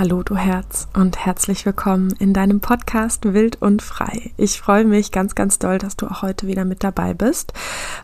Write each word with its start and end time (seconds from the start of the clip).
Hallo 0.00 0.22
du 0.22 0.34
Herz 0.34 0.88
und 0.94 1.26
herzlich 1.26 1.66
willkommen 1.66 2.14
in 2.18 2.32
deinem 2.32 2.60
Podcast 2.60 3.34
Wild 3.34 3.60
und 3.60 3.82
Frei. 3.82 4.32
Ich 4.38 4.58
freue 4.58 4.86
mich 4.86 5.12
ganz, 5.12 5.34
ganz 5.34 5.58
doll, 5.58 5.76
dass 5.76 5.94
du 5.94 6.06
auch 6.06 6.22
heute 6.22 6.46
wieder 6.46 6.64
mit 6.64 6.82
dabei 6.82 7.12
bist. 7.12 7.52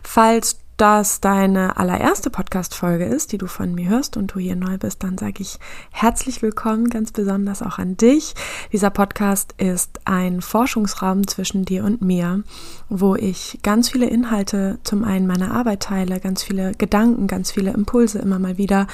Falls 0.03 0.59
das 0.77 1.21
deine 1.21 1.77
allererste 1.77 2.29
Podcast-Folge 2.29 3.05
ist, 3.05 3.31
die 3.31 3.39
du 3.39 3.47
von 3.47 3.73
mir 3.73 3.89
hörst 3.89 4.15
und 4.15 4.35
du 4.35 4.39
hier 4.39 4.55
neu 4.55 4.77
bist, 4.77 5.03
dann 5.03 5.17
sage 5.17 5.41
ich 5.41 5.57
herzlich 5.91 6.43
willkommen, 6.43 6.91
ganz 6.91 7.11
besonders 7.11 7.63
auch 7.63 7.79
an 7.79 7.97
dich. 7.97 8.35
Dieser 8.71 8.91
Podcast 8.91 9.55
ist 9.57 9.99
ein 10.05 10.39
Forschungsraum 10.41 11.27
zwischen 11.27 11.65
dir 11.65 11.83
und 11.83 12.03
mir, 12.03 12.43
wo 12.89 13.15
ich 13.15 13.57
ganz 13.63 13.89
viele 13.89 14.05
Inhalte 14.05 14.77
zum 14.83 15.03
einen 15.03 15.25
meiner 15.25 15.51
Arbeit 15.51 15.81
teile, 15.81 16.19
ganz 16.19 16.43
viele 16.43 16.73
Gedanken, 16.73 17.25
ganz 17.25 17.51
viele 17.51 17.71
Impulse 17.71 18.19
immer 18.19 18.37
mal 18.37 18.59
wieder 18.59 18.85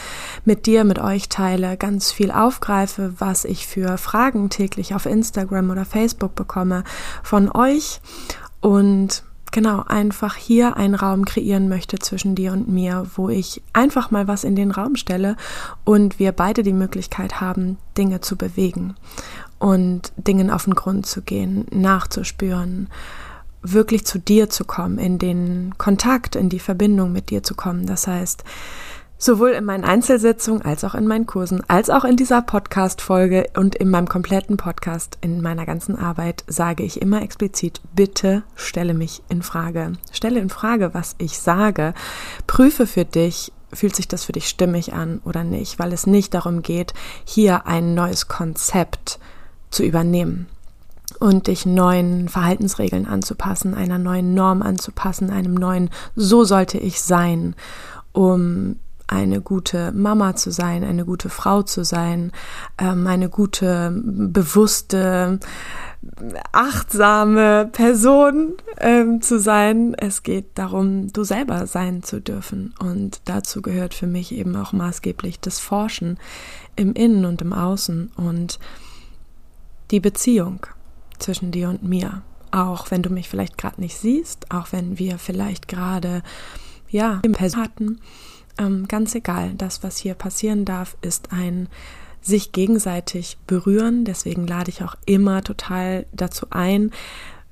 mit 0.46 0.66
dir, 0.66 0.86
mit 0.86 1.00
euch 1.00 1.28
teile, 1.28 1.76
ganz 1.76 2.14
viel 2.14 2.32
aufgreife, 2.32 3.14
was 3.18 3.44
ich 3.44 3.68
für 3.68 3.98
Fragen 3.98 4.50
täglich 4.50 4.96
auf 4.96 5.06
Instagram 5.06 5.70
oder 5.70 5.84
Facebook 5.84 6.34
bekomme 6.36 6.86
von 7.24 7.52
euch 7.52 8.00
und 8.62 9.24
genau 9.54 9.84
einfach 9.88 10.36
hier 10.36 10.76
einen 10.76 10.96
Raum 10.96 11.24
kreieren 11.24 11.70
möchte 11.70 12.00
zwischen 12.00 12.36
dir 12.36 12.52
und 12.52 12.68
mir, 12.68 13.06
wo 13.16 13.30
ich 13.30 13.62
einfach 13.72 14.12
mal 14.12 14.28
was 14.28 14.44
in 14.44 14.58
den 14.58 14.72
Raum 14.72 14.98
stelle 14.98 15.38
und 15.86 16.20
wir 16.20 16.34
beide 16.34 16.64
die 16.64 16.74
Möglichkeit 16.74 17.40
haben, 17.40 17.78
Dinge 17.98 18.20
zu 18.20 18.36
bewegen 18.36 18.96
und 19.60 20.12
Dingen 20.18 20.50
auf 20.50 20.66
den 20.66 20.74
Grund 20.74 21.06
zu 21.06 21.22
gehen, 21.22 21.66
nachzuspüren, 21.72 22.90
wirklich 23.62 24.06
zu 24.06 24.20
dir 24.20 24.50
zu 24.50 24.66
kommen, 24.66 24.98
in 24.98 25.20
den 25.20 25.76
Kontakt, 25.78 26.36
in 26.36 26.50
die 26.50 26.60
Verbindung 26.60 27.14
mit 27.14 27.30
dir 27.30 27.44
zu 27.44 27.56
kommen. 27.56 27.86
Das 27.86 28.08
heißt, 28.08 28.44
Sowohl 29.26 29.52
in 29.52 29.64
meinen 29.64 29.86
Einzelsitzungen 29.86 30.64
als 30.64 30.84
auch 30.84 30.96
in 30.96 31.08
meinen 31.08 31.26
Kursen, 31.26 31.64
als 31.70 31.90
auch 31.90 32.04
in 32.04 32.18
dieser 32.18 32.42
Podcast-Folge 32.42 33.52
und 33.56 33.74
in 33.74 33.90
meinem 33.90 34.10
kompletten 34.10 34.58
Podcast, 34.58 35.18
in 35.22 35.42
meiner 35.42 35.66
ganzen 35.66 35.98
Arbeit, 35.98 36.44
sage 36.48 36.84
ich 36.84 37.02
immer 37.02 37.22
explizit, 37.22 37.80
bitte 37.96 38.44
stelle 38.56 38.94
mich 38.94 39.22
in 39.30 39.42
Frage. 39.42 39.94
Stelle 40.12 40.42
in 40.42 40.50
Frage, 40.50 40.94
was 40.94 41.16
ich 41.20 41.40
sage. 41.40 41.94
Prüfe 42.48 42.86
für 42.86 43.06
dich, 43.06 43.54
fühlt 43.72 43.96
sich 43.96 44.10
das 44.10 44.26
für 44.26 44.34
dich 44.34 44.50
stimmig 44.50 44.92
an 44.92 45.22
oder 45.24 45.46
nicht, 45.46 45.80
weil 45.80 45.94
es 45.94 46.06
nicht 46.06 46.34
darum 46.34 46.62
geht, 46.62 46.94
hier 47.24 47.66
ein 47.66 47.94
neues 47.94 48.28
Konzept 48.28 49.20
zu 49.70 49.86
übernehmen 49.86 50.48
und 51.22 51.48
dich 51.48 51.66
neuen 51.66 52.28
Verhaltensregeln 52.28 53.08
anzupassen, 53.08 53.74
einer 53.74 54.00
neuen 54.00 54.34
Norm 54.34 54.62
anzupassen, 54.62 55.30
einem 55.30 55.54
neuen 55.54 55.92
So 56.14 56.44
sollte 56.44 56.78
ich 56.78 57.00
sein, 57.02 57.56
um 58.12 58.76
eine 59.08 59.42
gute 59.42 59.92
Mama 59.92 60.36
zu 60.36 60.52
sein, 60.52 60.84
eine 60.84 61.06
gute 61.06 61.30
Frau 61.30 61.62
zu 61.62 61.84
sein, 61.84 62.32
ähm, 62.78 63.08
eine 63.08 63.30
gute, 63.30 63.92
bewusste, 64.04 65.40
achtsame 66.52 67.70
Person 67.72 68.54
ähm, 68.78 69.22
zu 69.22 69.40
sein. 69.40 69.94
Es 69.96 70.24
geht 70.24 70.58
darum, 70.58 71.12
du 71.12 71.24
selber 71.24 71.68
sein 71.68 72.04
zu 72.04 72.22
dürfen. 72.22 72.74
Und 72.80 73.22
dazu 73.26 73.62
gehört 73.62 73.94
für 73.94 74.08
mich 74.08 74.34
eben 74.34 74.56
auch 74.56 74.74
maßgeblich 74.74 75.40
das 75.40 75.60
Forschen 75.60 76.18
im 76.76 76.94
Innen 76.94 77.26
und 77.26 77.42
im 77.42 77.54
Außen 77.54 78.12
und 78.16 78.60
die 79.92 80.00
Beziehung 80.00 80.66
zwischen 81.20 81.52
dir 81.52 81.70
und 81.70 81.84
mir. 81.84 82.24
Auch 82.52 82.92
wenn 82.92 83.02
du 83.02 83.10
mich 83.10 83.30
vielleicht 83.30 83.58
gerade 83.58 83.82
nicht 83.82 83.98
siehst, 83.98 84.52
auch 84.52 84.72
wenn 84.72 85.00
wir 85.00 85.18
vielleicht 85.18 85.68
gerade 85.68 86.22
ja 86.90 87.20
im 87.24 87.32
Person 87.32 87.64
hatten 87.64 88.00
ähm, 88.58 88.88
ganz 88.88 89.16
egal, 89.16 89.54
das, 89.58 89.84
was 89.84 89.98
hier 89.98 90.14
passieren 90.14 90.66
darf, 90.66 90.98
ist 91.02 91.32
ein 91.32 91.68
sich 92.22 92.52
gegenseitig 92.52 93.38
berühren. 93.48 94.06
Deswegen 94.06 94.48
lade 94.48 94.70
ich 94.70 94.84
auch 94.84 94.96
immer 95.06 95.44
total 95.44 96.06
dazu 96.14 96.48
ein, 96.52 96.92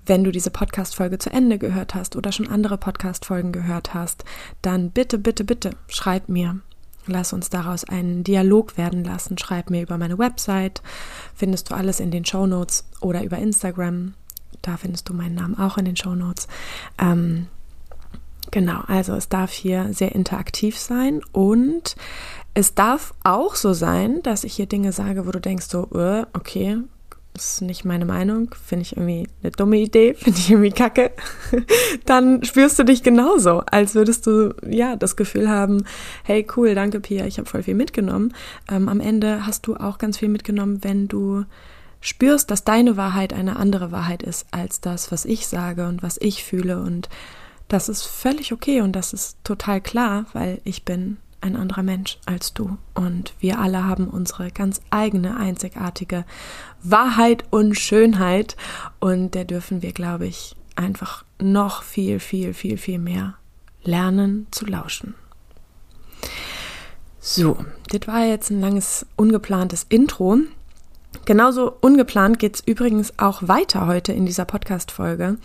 wenn 0.05 0.23
du 0.23 0.31
diese 0.31 0.49
Podcast-Folge 0.49 1.19
zu 1.19 1.29
Ende 1.29 1.57
gehört 1.57 1.93
hast 1.93 2.15
oder 2.15 2.31
schon 2.31 2.47
andere 2.47 2.77
Podcast-Folgen 2.77 3.51
gehört 3.51 3.93
hast, 3.93 4.25
dann 4.61 4.91
bitte, 4.91 5.17
bitte, 5.17 5.43
bitte 5.43 5.71
schreib 5.87 6.27
mir. 6.27 6.59
Lass 7.07 7.33
uns 7.33 7.49
daraus 7.49 7.83
einen 7.83 8.23
Dialog 8.23 8.77
werden 8.77 9.03
lassen. 9.03 9.37
Schreib 9.37 9.69
mir 9.69 9.81
über 9.81 9.97
meine 9.97 10.19
Website. 10.19 10.81
Findest 11.35 11.69
du 11.69 11.75
alles 11.75 11.99
in 11.99 12.11
den 12.11 12.25
Show 12.25 12.45
Notes 12.45 12.85
oder 12.99 13.23
über 13.23 13.37
Instagram. 13.37 14.13
Da 14.61 14.77
findest 14.77 15.09
du 15.09 15.13
meinen 15.13 15.35
Namen 15.35 15.57
auch 15.57 15.77
in 15.77 15.85
den 15.85 15.95
Show 15.95 16.13
Notes. 16.13 16.47
Ähm, 16.99 17.47
Genau, 18.51 18.81
also 18.87 19.15
es 19.15 19.29
darf 19.29 19.51
hier 19.51 19.87
sehr 19.93 20.13
interaktiv 20.13 20.77
sein 20.77 21.21
und 21.31 21.95
es 22.53 22.75
darf 22.75 23.13
auch 23.23 23.55
so 23.55 23.71
sein, 23.71 24.21
dass 24.23 24.43
ich 24.43 24.53
hier 24.53 24.65
Dinge 24.65 24.91
sage, 24.91 25.25
wo 25.25 25.31
du 25.31 25.39
denkst 25.39 25.67
so, 25.69 25.87
uh, 25.93 26.25
okay, 26.33 26.77
ist 27.33 27.61
nicht 27.61 27.85
meine 27.85 28.05
Meinung, 28.05 28.53
finde 28.65 28.83
ich 28.83 28.97
irgendwie 28.97 29.27
eine 29.41 29.51
dumme 29.51 29.77
Idee, 29.77 30.13
finde 30.17 30.37
ich 30.37 30.51
irgendwie 30.51 30.71
kacke, 30.71 31.11
dann 32.05 32.43
spürst 32.43 32.77
du 32.77 32.83
dich 32.83 33.03
genauso, 33.03 33.63
als 33.71 33.95
würdest 33.95 34.27
du 34.27 34.53
ja 34.67 34.97
das 34.97 35.15
Gefühl 35.15 35.49
haben, 35.49 35.85
hey 36.23 36.45
cool, 36.57 36.75
danke 36.75 36.99
Pia, 36.99 37.25
ich 37.25 37.37
habe 37.37 37.49
voll 37.49 37.63
viel 37.63 37.75
mitgenommen. 37.75 38.33
Ähm, 38.69 38.89
am 38.89 38.99
Ende 38.99 39.45
hast 39.45 39.65
du 39.67 39.75
auch 39.77 39.97
ganz 39.97 40.17
viel 40.17 40.29
mitgenommen, 40.29 40.83
wenn 40.83 41.07
du 41.07 41.45
spürst, 42.01 42.51
dass 42.51 42.63
deine 42.63 42.97
Wahrheit 42.97 43.31
eine 43.31 43.55
andere 43.55 43.91
Wahrheit 43.91 44.23
ist 44.23 44.47
als 44.51 44.81
das, 44.81 45.11
was 45.11 45.23
ich 45.23 45.47
sage 45.47 45.87
und 45.87 46.03
was 46.03 46.17
ich 46.19 46.43
fühle 46.43 46.81
und 46.81 47.07
das 47.71 47.87
ist 47.87 48.03
völlig 48.03 48.51
okay 48.51 48.81
und 48.81 48.93
das 48.93 49.13
ist 49.13 49.37
total 49.45 49.79
klar, 49.79 50.25
weil 50.33 50.59
ich 50.65 50.83
bin 50.83 51.17
ein 51.39 51.55
anderer 51.55 51.83
Mensch 51.83 52.19
als 52.25 52.53
du. 52.53 52.77
Und 52.93 53.33
wir 53.39 53.59
alle 53.59 53.85
haben 53.85 54.07
unsere 54.07 54.51
ganz 54.51 54.81
eigene, 54.89 55.37
einzigartige 55.37 56.25
Wahrheit 56.83 57.45
und 57.49 57.75
Schönheit. 57.75 58.57
Und 58.99 59.35
der 59.35 59.45
dürfen 59.45 59.81
wir, 59.81 59.93
glaube 59.93 60.27
ich, 60.27 60.55
einfach 60.75 61.23
noch 61.39 61.83
viel, 61.83 62.19
viel, 62.19 62.53
viel, 62.53 62.77
viel 62.77 62.99
mehr 62.99 63.35
lernen 63.83 64.47
zu 64.51 64.65
lauschen. 64.65 65.15
So, 67.21 67.57
das 67.89 68.07
war 68.07 68.25
jetzt 68.25 68.49
ein 68.51 68.59
langes, 68.59 69.05
ungeplantes 69.15 69.85
Intro. 69.87 70.39
Genauso 71.25 71.71
ungeplant 71.81 72.37
geht 72.37 72.55
es 72.55 72.61
übrigens 72.65 73.17
auch 73.17 73.47
weiter 73.47 73.87
heute 73.87 74.11
in 74.11 74.25
dieser 74.25 74.45
Podcast-Folge. 74.45 75.37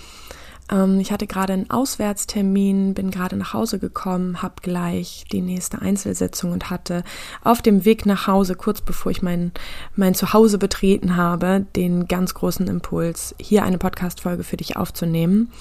Ähm, 0.70 1.00
ich 1.00 1.12
hatte 1.12 1.26
gerade 1.26 1.52
einen 1.52 1.70
Auswärtstermin, 1.70 2.94
bin 2.94 3.10
gerade 3.10 3.36
nach 3.36 3.52
Hause 3.52 3.78
gekommen, 3.78 4.42
habe 4.42 4.54
gleich 4.62 5.24
die 5.32 5.40
nächste 5.40 5.80
Einzelsitzung 5.80 6.52
und 6.52 6.70
hatte 6.70 7.04
auf 7.42 7.62
dem 7.62 7.84
Weg 7.84 8.06
nach 8.06 8.26
Hause, 8.26 8.54
kurz 8.54 8.80
bevor 8.80 9.12
ich 9.12 9.22
mein, 9.22 9.52
mein 9.94 10.14
Zuhause 10.14 10.58
betreten 10.58 11.16
habe, 11.16 11.66
den 11.76 12.08
ganz 12.08 12.34
großen 12.34 12.66
Impuls, 12.68 13.34
hier 13.40 13.64
eine 13.64 13.78
Podcast-Folge 13.78 14.44
für 14.44 14.56
dich 14.56 14.76
aufzunehmen 14.76 15.52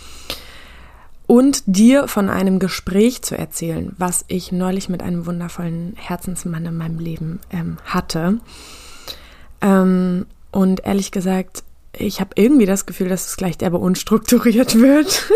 und 1.28 1.64
dir 1.66 2.08
von 2.08 2.30
einem 2.30 2.60
Gespräch 2.60 3.22
zu 3.24 3.38
erzählen, 3.38 3.94
was 3.98 4.26
ich 4.28 4.52
neulich 4.52 4.90
mit 4.90 5.02
einem 5.02 5.26
wundervollen 5.26 5.94
Herzensmann 5.96 6.66
in 6.66 6.78
meinem 6.78 7.00
Leben 7.00 7.40
ähm, 7.50 7.78
hatte. 7.86 8.40
Ähm, 9.62 10.28
und 10.52 10.86
ehrlich 10.86 11.12
gesagt, 11.12 11.64
ich 12.00 12.20
habe 12.20 12.32
irgendwie 12.36 12.66
das 12.66 12.86
Gefühl, 12.86 13.10
dass 13.10 13.28
es 13.28 13.38
gleich 13.38 13.58
derbe 13.58 13.78
unstrukturiert 13.78 14.76
wird. 14.80 15.30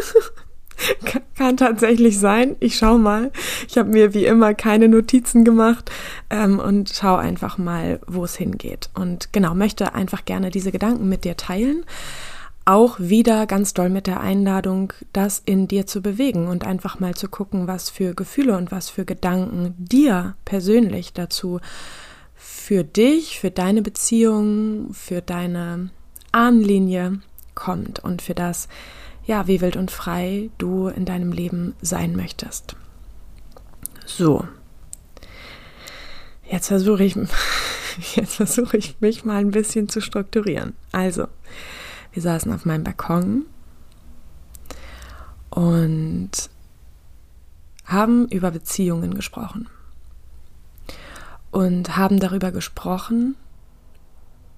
Kann 1.36 1.58
tatsächlich 1.58 2.20
sein. 2.20 2.56
Ich 2.60 2.78
schau 2.78 2.98
mal. 2.98 3.32
Ich 3.68 3.78
habe 3.78 3.90
mir 3.90 4.14
wie 4.14 4.26
immer 4.26 4.54
keine 4.54 4.88
Notizen 4.88 5.44
gemacht 5.44 5.92
ähm, 6.30 6.60
und 6.60 6.92
schau 6.94 7.16
einfach 7.16 7.58
mal, 7.58 8.00
wo 8.08 8.24
es 8.24 8.36
hingeht. 8.36 8.90
Und 8.94 9.34
genau, 9.34 9.56
möchte 9.56 9.94
einfach 9.94 10.26
gerne 10.26 10.52
diese 10.52 10.72
Gedanken 10.72 11.10
mit 11.10 11.26
dir 11.26 11.36
teilen. 11.36 11.86
Auch 12.66 13.00
wieder 13.00 13.46
ganz 13.46 13.74
doll 13.74 13.90
mit 13.90 14.08
der 14.08 14.20
Einladung, 14.20 14.94
das 15.12 15.42
in 15.44 15.68
dir 15.68 15.88
zu 15.88 16.02
bewegen 16.02 16.48
und 16.48 16.66
einfach 16.66 17.00
mal 17.00 17.16
zu 17.16 17.28
gucken, 17.28 17.68
was 17.68 17.90
für 17.90 18.14
Gefühle 18.14 18.56
und 18.56 18.72
was 18.72 18.90
für 18.90 19.06
Gedanken 19.06 19.74
dir 19.78 20.36
persönlich 20.46 21.14
dazu 21.14 21.60
für 22.36 22.84
dich, 22.84 23.40
für 23.40 23.52
deine 23.52 23.82
Beziehung, 23.82 24.94
für 24.94 25.22
deine 25.22 25.90
Ahnenlinie 26.32 27.20
kommt 27.56 28.00
und 28.00 28.22
für 28.22 28.36
das, 28.36 28.68
ja, 29.26 29.48
wie 29.48 29.62
wild 29.62 29.76
und 29.76 29.92
frei 29.92 30.50
du 30.58 30.88
in 30.88 31.06
deinem 31.06 31.32
Leben 31.32 31.76
sein 31.82 32.16
möchtest. 32.16 32.76
So. 34.06 34.48
Jetzt 36.50 36.68
versuche 36.68 37.04
ich, 37.04 37.16
jetzt 38.16 38.36
versuche 38.36 38.78
ich 38.78 39.00
mich 39.02 39.26
mal 39.26 39.38
ein 39.38 39.52
bisschen 39.52 39.88
zu 39.90 40.02
strukturieren. 40.02 40.74
Also, 40.92 41.28
wir 42.14 42.22
saßen 42.22 42.52
auf 42.52 42.66
meinem 42.66 42.84
Balkon 42.84 43.46
und 45.50 46.32
haben 47.86 48.28
über 48.28 48.52
Beziehungen 48.52 49.14
gesprochen. 49.14 49.68
Und 51.52 51.98
haben 51.98 52.20
darüber 52.20 52.52
gesprochen, 52.52 53.36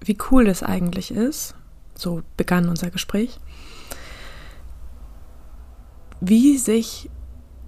wie 0.00 0.18
cool 0.30 0.46
es 0.46 0.62
eigentlich 0.62 1.10
ist, 1.10 1.54
so 1.94 2.22
begann 2.36 2.68
unser 2.68 2.90
Gespräch, 2.90 3.38
wie 6.20 6.58
sich 6.58 7.10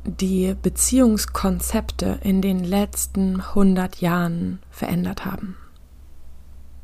die 0.04 0.54
Beziehungskonzepte 0.60 2.20
in 2.22 2.42
den 2.42 2.62
letzten 2.62 3.40
100 3.40 4.00
Jahren 4.00 4.60
verändert 4.70 5.24
haben. 5.24 5.56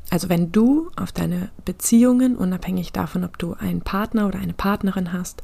Also 0.09 0.27
wenn 0.27 0.51
du 0.51 0.91
auf 0.97 1.13
deine 1.13 1.51
Beziehungen, 1.63 2.35
unabhängig 2.35 2.91
davon, 2.91 3.23
ob 3.23 3.37
du 3.37 3.53
einen 3.53 3.81
Partner 3.81 4.27
oder 4.27 4.39
eine 4.39 4.53
Partnerin 4.53 5.13
hast, 5.13 5.41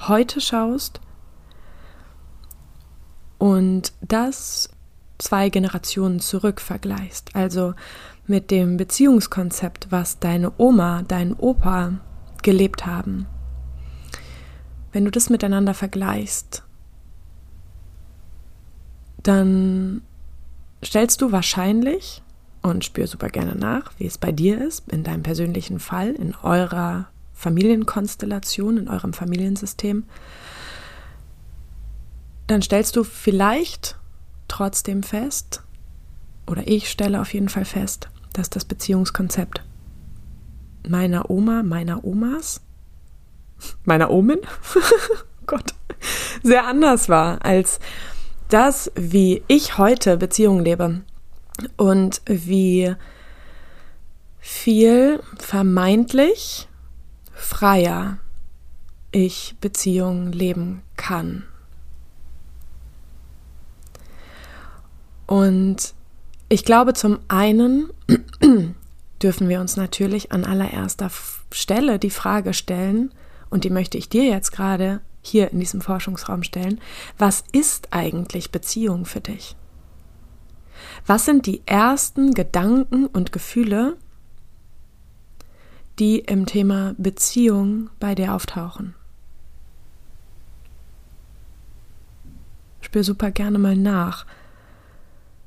heute 0.00 0.40
schaust 0.42 1.00
und 3.38 3.94
das 4.02 4.68
zwei 5.16 5.48
Generationen 5.48 6.20
zurück 6.20 6.60
vergleichst, 6.60 7.34
also 7.34 7.72
mit 8.26 8.50
dem 8.50 8.76
Beziehungskonzept, 8.76 9.88
was 9.90 10.18
deine 10.18 10.52
Oma, 10.58 11.02
dein 11.02 11.34
Opa 11.34 12.00
gelebt 12.42 12.86
haben, 12.86 13.26
wenn 14.92 15.04
du 15.04 15.10
das 15.10 15.30
miteinander 15.30 15.74
vergleichst, 15.74 16.62
dann 19.22 20.02
stellst 20.84 21.20
du 21.22 21.32
wahrscheinlich 21.32 22.22
und 22.62 22.84
spür 22.84 23.06
super 23.06 23.28
gerne 23.28 23.54
nach, 23.54 23.92
wie 23.98 24.06
es 24.06 24.18
bei 24.18 24.32
dir 24.32 24.60
ist, 24.64 24.88
in 24.90 25.02
deinem 25.02 25.22
persönlichen 25.22 25.78
Fall, 25.78 26.10
in 26.10 26.34
eurer 26.42 27.08
Familienkonstellation, 27.32 28.76
in 28.76 28.88
eurem 28.88 29.12
Familiensystem, 29.12 30.04
dann 32.46 32.62
stellst 32.62 32.96
du 32.96 33.04
vielleicht 33.04 33.98
trotzdem 34.46 35.02
fest, 35.02 35.62
oder 36.46 36.66
ich 36.66 36.90
stelle 36.90 37.20
auf 37.20 37.32
jeden 37.32 37.48
Fall 37.48 37.64
fest, 37.64 38.08
dass 38.32 38.50
das 38.50 38.64
Beziehungskonzept 38.64 39.62
meiner 40.88 41.30
Oma, 41.30 41.62
meiner 41.62 42.04
Omas, 42.04 42.60
meiner 43.84 44.10
Omen, 44.10 44.38
Gott, 45.46 45.74
sehr 46.42 46.66
anders 46.66 47.08
war 47.08 47.44
als 47.44 47.78
das, 48.48 48.90
wie 48.94 49.42
ich 49.48 49.78
heute 49.78 50.16
Beziehungen 50.16 50.64
lebe 50.64 51.00
und 51.76 52.20
wie 52.26 52.94
viel 54.38 55.20
vermeintlich 55.38 56.68
freier 57.32 58.18
ich 59.12 59.56
Beziehungen 59.60 60.32
leben 60.32 60.82
kann. 60.96 61.44
Und 65.26 65.94
ich 66.52 66.66
glaube, 66.66 66.92
zum 66.92 67.18
einen 67.28 67.88
dürfen 69.22 69.48
wir 69.48 69.58
uns 69.62 69.78
natürlich 69.78 70.32
an 70.32 70.44
allererster 70.44 71.10
Stelle 71.50 71.98
die 71.98 72.10
Frage 72.10 72.52
stellen, 72.52 73.10
und 73.48 73.64
die 73.64 73.70
möchte 73.70 73.96
ich 73.96 74.10
dir 74.10 74.24
jetzt 74.24 74.52
gerade 74.52 75.00
hier 75.22 75.50
in 75.50 75.60
diesem 75.60 75.80
Forschungsraum 75.80 76.42
stellen, 76.42 76.78
was 77.16 77.42
ist 77.52 77.88
eigentlich 77.94 78.50
Beziehung 78.50 79.06
für 79.06 79.22
dich? 79.22 79.56
Was 81.06 81.24
sind 81.24 81.46
die 81.46 81.62
ersten 81.64 82.34
Gedanken 82.34 83.06
und 83.06 83.32
Gefühle, 83.32 83.96
die 85.98 86.18
im 86.18 86.44
Thema 86.44 86.94
Beziehung 86.98 87.88
bei 87.98 88.14
dir 88.14 88.34
auftauchen? 88.34 88.94
Spür 92.82 93.04
super 93.04 93.30
gerne 93.30 93.58
mal 93.58 93.76
nach. 93.76 94.26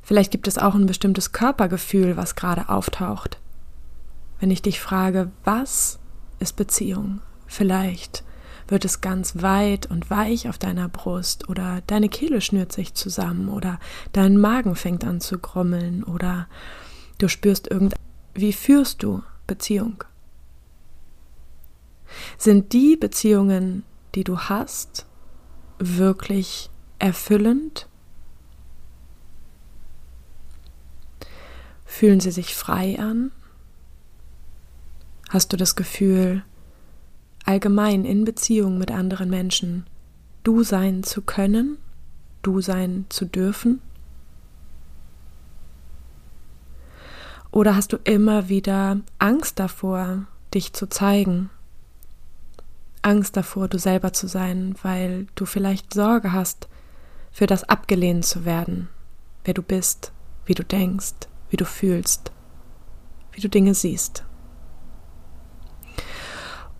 Vielleicht 0.05 0.31
gibt 0.31 0.47
es 0.47 0.59
auch 0.59 0.75
ein 0.75 0.85
bestimmtes 0.85 1.31
Körpergefühl, 1.31 2.15
was 2.15 2.35
gerade 2.35 2.69
auftaucht. 2.69 3.39
Wenn 4.39 4.51
ich 4.51 4.61
dich 4.61 4.79
frage, 4.79 5.31
was 5.43 5.97
ist 6.39 6.55
Beziehung? 6.55 7.21
Vielleicht 7.47 8.23
wird 8.67 8.85
es 8.85 9.01
ganz 9.01 9.41
weit 9.41 9.89
und 9.89 10.11
weich 10.11 10.47
auf 10.47 10.59
deiner 10.59 10.89
Brust 10.89 11.49
oder 11.49 11.81
deine 11.87 12.07
Kehle 12.07 12.41
schnürt 12.41 12.71
sich 12.71 12.93
zusammen 12.93 13.49
oder 13.49 13.79
dein 14.11 14.37
Magen 14.37 14.75
fängt 14.75 15.03
an 15.03 15.21
zu 15.21 15.39
grummeln 15.39 16.03
oder 16.03 16.47
du 17.17 17.27
spürst 17.27 17.67
irgend. 17.71 17.95
Wie 18.35 18.53
führst 18.53 19.01
du 19.01 19.23
Beziehung? 19.47 20.03
Sind 22.37 22.73
die 22.73 22.95
Beziehungen, 22.95 23.83
die 24.13 24.23
du 24.23 24.37
hast, 24.37 25.07
wirklich 25.79 26.69
erfüllend? 26.99 27.87
Fühlen 31.85 32.19
sie 32.19 32.31
sich 32.31 32.55
frei 32.55 32.99
an? 32.99 33.31
Hast 35.29 35.53
du 35.53 35.57
das 35.57 35.75
Gefühl, 35.75 36.43
allgemein 37.45 38.05
in 38.05 38.25
Beziehung 38.25 38.77
mit 38.77 38.91
anderen 38.91 39.29
Menschen 39.29 39.85
du 40.43 40.63
sein 40.63 41.03
zu 41.03 41.21
können, 41.21 41.77
du 42.41 42.61
sein 42.61 43.05
zu 43.09 43.25
dürfen? 43.25 43.81
Oder 47.51 47.75
hast 47.75 47.93
du 47.93 47.97
immer 48.03 48.49
wieder 48.49 48.99
Angst 49.17 49.59
davor, 49.59 50.25
dich 50.53 50.73
zu 50.73 50.87
zeigen? 50.87 51.49
Angst 53.01 53.37
davor, 53.37 53.67
du 53.67 53.79
selber 53.79 54.13
zu 54.13 54.27
sein, 54.27 54.75
weil 54.81 55.27
du 55.35 55.45
vielleicht 55.45 55.93
Sorge 55.93 56.33
hast, 56.33 56.67
für 57.31 57.47
das 57.47 57.63
abgelehnt 57.63 58.25
zu 58.25 58.45
werden, 58.45 58.89
wer 59.43 59.53
du 59.53 59.61
bist, 59.61 60.11
wie 60.45 60.53
du 60.53 60.63
denkst, 60.63 61.13
wie 61.49 61.57
du 61.57 61.65
fühlst, 61.65 62.31
wie 63.31 63.41
du 63.41 63.49
Dinge 63.49 63.73
siehst. 63.73 64.23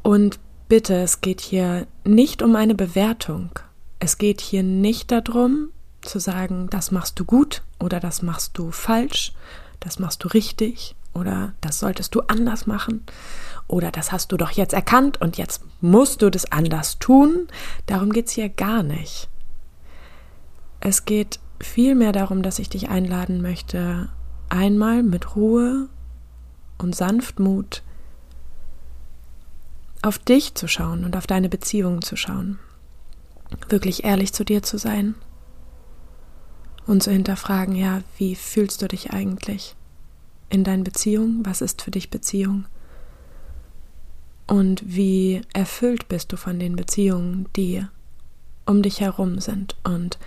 Und 0.04 0.40
Bitte, 0.68 0.96
es 0.96 1.22
geht 1.22 1.42
hier 1.42 1.86
nicht 2.04 2.42
um 2.42 2.56
eine 2.56 2.74
Bewertung. 2.74 3.52
Es 4.00 4.18
geht 4.18 4.42
hier 4.42 4.64
nicht 4.64 5.12
darum, 5.12 5.70
zu 6.02 6.20
sagen, 6.20 6.68
das 6.72 6.90
machst 6.90 7.20
du 7.20 7.26
gut 7.26 7.62
oder 7.80 8.00
das 8.00 8.24
machst 8.24 8.58
du 8.58 8.72
falsch, 8.72 9.34
das 9.80 10.00
machst 10.00 10.24
du 10.24 10.28
richtig 10.28 10.96
oder 11.14 11.54
das 11.62 11.80
solltest 11.80 12.16
du 12.16 12.22
anders 12.22 12.66
machen 12.66 13.06
oder 13.68 13.92
das 13.92 14.12
hast 14.12 14.32
du 14.32 14.38
doch 14.38 14.52
jetzt 14.52 14.74
erkannt 14.74 15.22
und 15.22 15.38
jetzt 15.38 15.62
musst 15.82 16.24
du 16.24 16.32
das 16.32 16.52
anders 16.52 16.98
tun. 16.98 17.48
Darum 17.86 18.12
geht 18.12 18.28
es 18.28 18.34
hier 18.34 18.50
gar 18.50 18.82
nicht. 18.82 19.30
Es 20.80 21.06
geht 21.06 21.40
vielmehr 21.60 22.12
darum, 22.12 22.42
dass 22.42 22.58
ich 22.58 22.70
dich 22.70 22.90
einladen 22.90 23.42
möchte, 23.42 24.10
einmal 24.50 25.03
mit 25.03 25.36
Ruhe 25.36 25.88
und 26.77 26.95
Sanftmut 26.95 27.83
auf 30.01 30.19
dich 30.19 30.53
zu 30.56 30.68
schauen 30.68 31.03
und 31.03 31.15
auf 31.15 31.27
deine 31.27 31.50
Beziehungen 31.50 32.01
zu 32.01 32.15
schauen. 32.15 32.59
Wirklich 33.69 34.03
ehrlich 34.03 34.33
zu 34.33 34.44
dir 34.44 34.62
zu 34.62 34.77
sein 34.77 35.15
und 36.86 37.01
zu 37.01 37.12
hinterfragen, 37.12 37.75
ja, 37.75 38.01
wie 38.18 38.36
fühlst 38.36 38.81
du 38.81 38.88
dich 38.88 39.12
eigentlich 39.12 39.75
in 40.50 40.63
deinen 40.63 40.83
Beziehungen? 40.83 41.45
Was 41.45 41.62
ist 41.62 41.81
für 41.81 41.92
dich 41.92 42.09
Beziehung? 42.09 42.65
Und 44.47 44.83
wie 44.85 45.42
erfüllt 45.54 46.07
bist 46.07 46.31
du 46.31 46.37
von 46.37 46.59
den 46.59 46.75
Beziehungen, 46.75 47.47
die 47.56 47.83
um 48.66 48.83
dich 48.83 49.02
herum 49.02 49.40
sind? 49.40 49.75
Und 49.83 50.19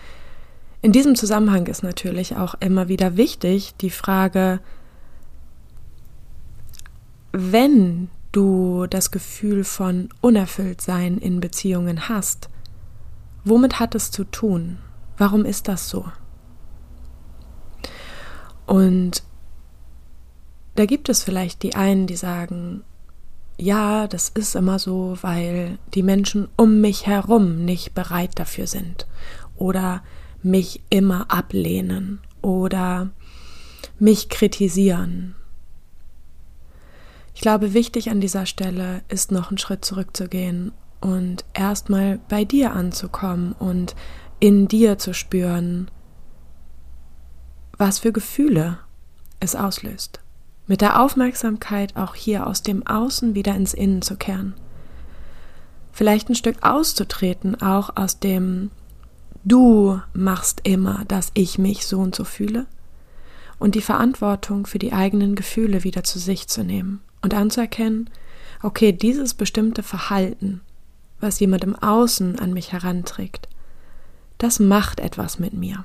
in 0.81 0.93
diesem 0.93 1.17
Zusammenhang 1.17 1.67
ist 1.67 1.83
natürlich 1.83 2.37
auch 2.37 2.55
immer 2.61 2.89
wieder 2.89 3.17
wichtig 3.17 3.75
die 3.81 3.91
Frage, 3.91 4.61
wenn 7.33 8.11
du 8.33 8.87
das 8.87 9.11
Gefühl 9.11 9.65
von 9.65 10.09
Unerfülltsein 10.21 11.19
in 11.19 11.41
Beziehungen 11.41 12.09
hast, 12.09 12.49
womit 13.45 13.81
hat 13.81 13.95
es 13.95 14.11
zu 14.11 14.25
tun? 14.25 14.79
Warum 15.17 15.45
ist 15.45 15.69
das 15.69 15.89
so? 15.89 16.07
Und 18.67 19.23
da 20.77 20.87
gibt 20.87 21.09
es 21.09 21.25
vielleicht 21.25 21.63
die 21.63 21.75
einen, 21.75 22.07
die 22.07 22.17
sagen, 22.17 22.85
ja, 23.57 24.07
das 24.07 24.29
ist 24.29 24.55
immer 24.55 24.79
so, 24.79 25.19
weil 25.23 25.79
die 25.95 26.05
Menschen 26.05 26.49
um 26.57 26.81
mich 26.81 27.07
herum 27.07 27.65
nicht 27.65 27.95
bereit 27.95 28.39
dafür 28.39 28.69
sind 28.69 29.09
oder 29.57 30.03
mich 30.43 30.83
immer 30.91 31.31
ablehnen 31.31 32.21
oder 32.43 33.11
mich 33.99 34.29
kritisieren 34.29 35.35
ich 37.39 37.43
glaube, 37.43 37.73
wichtig 37.73 38.11
an 38.11 38.21
dieser 38.21 38.47
Stelle 38.47 39.03
ist 39.07 39.31
noch 39.31 39.51
einen 39.51 39.59
Schritt 39.59 39.85
zurückzugehen 39.85 40.73
und 41.01 41.45
erstmal 41.55 42.19
bei 42.29 42.45
dir 42.45 42.73
anzukommen 42.73 43.53
und 43.53 43.95
in 44.41 44.67
dir 44.67 44.99
zu 44.99 45.15
spüren, 45.15 45.89
was 47.77 48.01
für 48.01 48.11
Gefühle 48.11 48.81
es 49.39 49.55
auslöst. 49.55 50.19
Mit 50.67 50.81
der 50.81 51.01
Aufmerksamkeit 51.01 51.97
auch 51.97 52.17
hier 52.17 52.45
aus 52.45 52.65
dem 52.65 52.85
Außen 52.85 53.37
wieder 53.37 53.55
ins 53.55 53.73
Innen 53.73 54.03
zu 54.03 54.17
kehren. 54.17 54.55
Vielleicht 55.93 56.31
ein 56.31 56.35
Stück 56.35 56.65
auszutreten, 56.65 57.63
auch 57.63 57.91
aus 57.95 58.19
dem 58.19 58.73
Du 59.45 60.01
machst 60.13 60.61
immer, 60.65 61.05
dass 61.07 61.31
ich 61.35 61.59
mich 61.59 61.87
so 61.87 62.01
und 62.01 62.15
so 62.15 62.25
fühle 62.25 62.67
und 63.59 63.75
die 63.75 63.83
Verantwortung 63.83 64.67
für 64.67 64.79
die 64.79 64.93
eigenen 64.93 65.35
Gefühle 65.35 65.85
wieder 65.85 66.05
zu 66.05 66.19
sich 66.19 66.49
zu 66.49 66.65
nehmen 66.65 67.01
und 67.23 67.35
anzuerkennen, 67.35 68.11
okay, 68.63 68.93
dieses 68.93 69.35
bestimmte 69.35 69.83
Verhalten, 69.83 70.61
was 71.21 71.41
jemand 71.41 71.65
im 71.65 71.77
Außen 71.77 72.39
an 72.39 72.53
mich 72.53 72.73
heranträgt, 72.73 73.49
das 74.39 74.61
macht 74.61 75.01
etwas 75.01 75.39
mit 75.39 75.53
mir. 75.53 75.85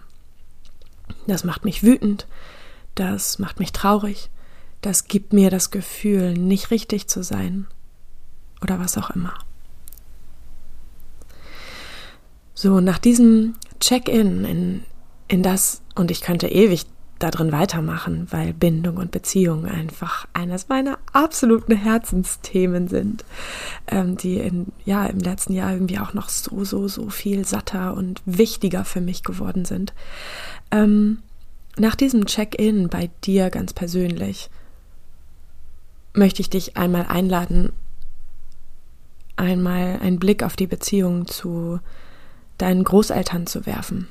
Das 1.27 1.43
macht 1.43 1.65
mich 1.65 1.83
wütend, 1.83 2.27
das 2.95 3.39
macht 3.39 3.59
mich 3.59 3.71
traurig, 3.71 4.29
das 4.81 5.05
gibt 5.05 5.33
mir 5.33 5.49
das 5.49 5.71
Gefühl, 5.71 6.33
nicht 6.33 6.69
richtig 6.71 7.07
zu 7.07 7.23
sein 7.23 7.67
oder 8.61 8.79
was 8.79 8.97
auch 8.97 9.09
immer. 9.11 9.33
So, 12.63 12.79
nach 12.79 12.97
diesem 12.97 13.55
Check-in 13.81 14.45
in, 14.45 14.83
in 15.27 15.43
das, 15.43 15.81
und 15.95 16.11
ich 16.11 16.21
könnte 16.21 16.47
ewig 16.47 16.85
darin 17.19 17.51
weitermachen, 17.51 18.27
weil 18.29 18.53
Bindung 18.53 18.95
und 18.95 19.11
Beziehung 19.11 19.65
einfach 19.65 20.29
eines 20.31 20.69
meiner 20.69 20.97
absoluten 21.11 21.75
Herzensthemen 21.75 22.87
sind, 22.87 23.25
ähm, 23.87 24.15
die 24.15 24.37
in, 24.37 24.67
ja, 24.85 25.05
im 25.07 25.19
letzten 25.19 25.51
Jahr 25.51 25.73
irgendwie 25.73 25.99
auch 25.99 26.13
noch 26.13 26.29
so, 26.29 26.63
so, 26.63 26.87
so 26.87 27.09
viel 27.09 27.43
satter 27.43 27.95
und 27.97 28.21
wichtiger 28.25 28.85
für 28.85 29.01
mich 29.01 29.23
geworden 29.23 29.65
sind. 29.65 29.93
Ähm, 30.71 31.17
nach 31.75 31.95
diesem 31.95 32.27
Check-in 32.27 32.87
bei 32.87 33.09
dir 33.25 33.49
ganz 33.49 33.73
persönlich 33.73 34.49
möchte 36.13 36.41
ich 36.41 36.49
dich 36.49 36.77
einmal 36.77 37.07
einladen, 37.07 37.73
einmal 39.35 39.99
einen 39.99 40.19
Blick 40.19 40.43
auf 40.43 40.55
die 40.55 40.67
Beziehung 40.67 41.27
zu 41.27 41.81
deinen 42.63 42.85
Großeltern 42.85 43.45
zu 43.45 43.65
werfen. 43.65 44.07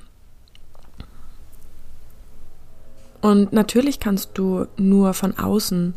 Und 3.23 3.53
natürlich 3.55 3.99
kannst 3.99 4.33
du 4.35 4.67
nur 4.77 5.15
von 5.15 5.39
außen 5.39 5.95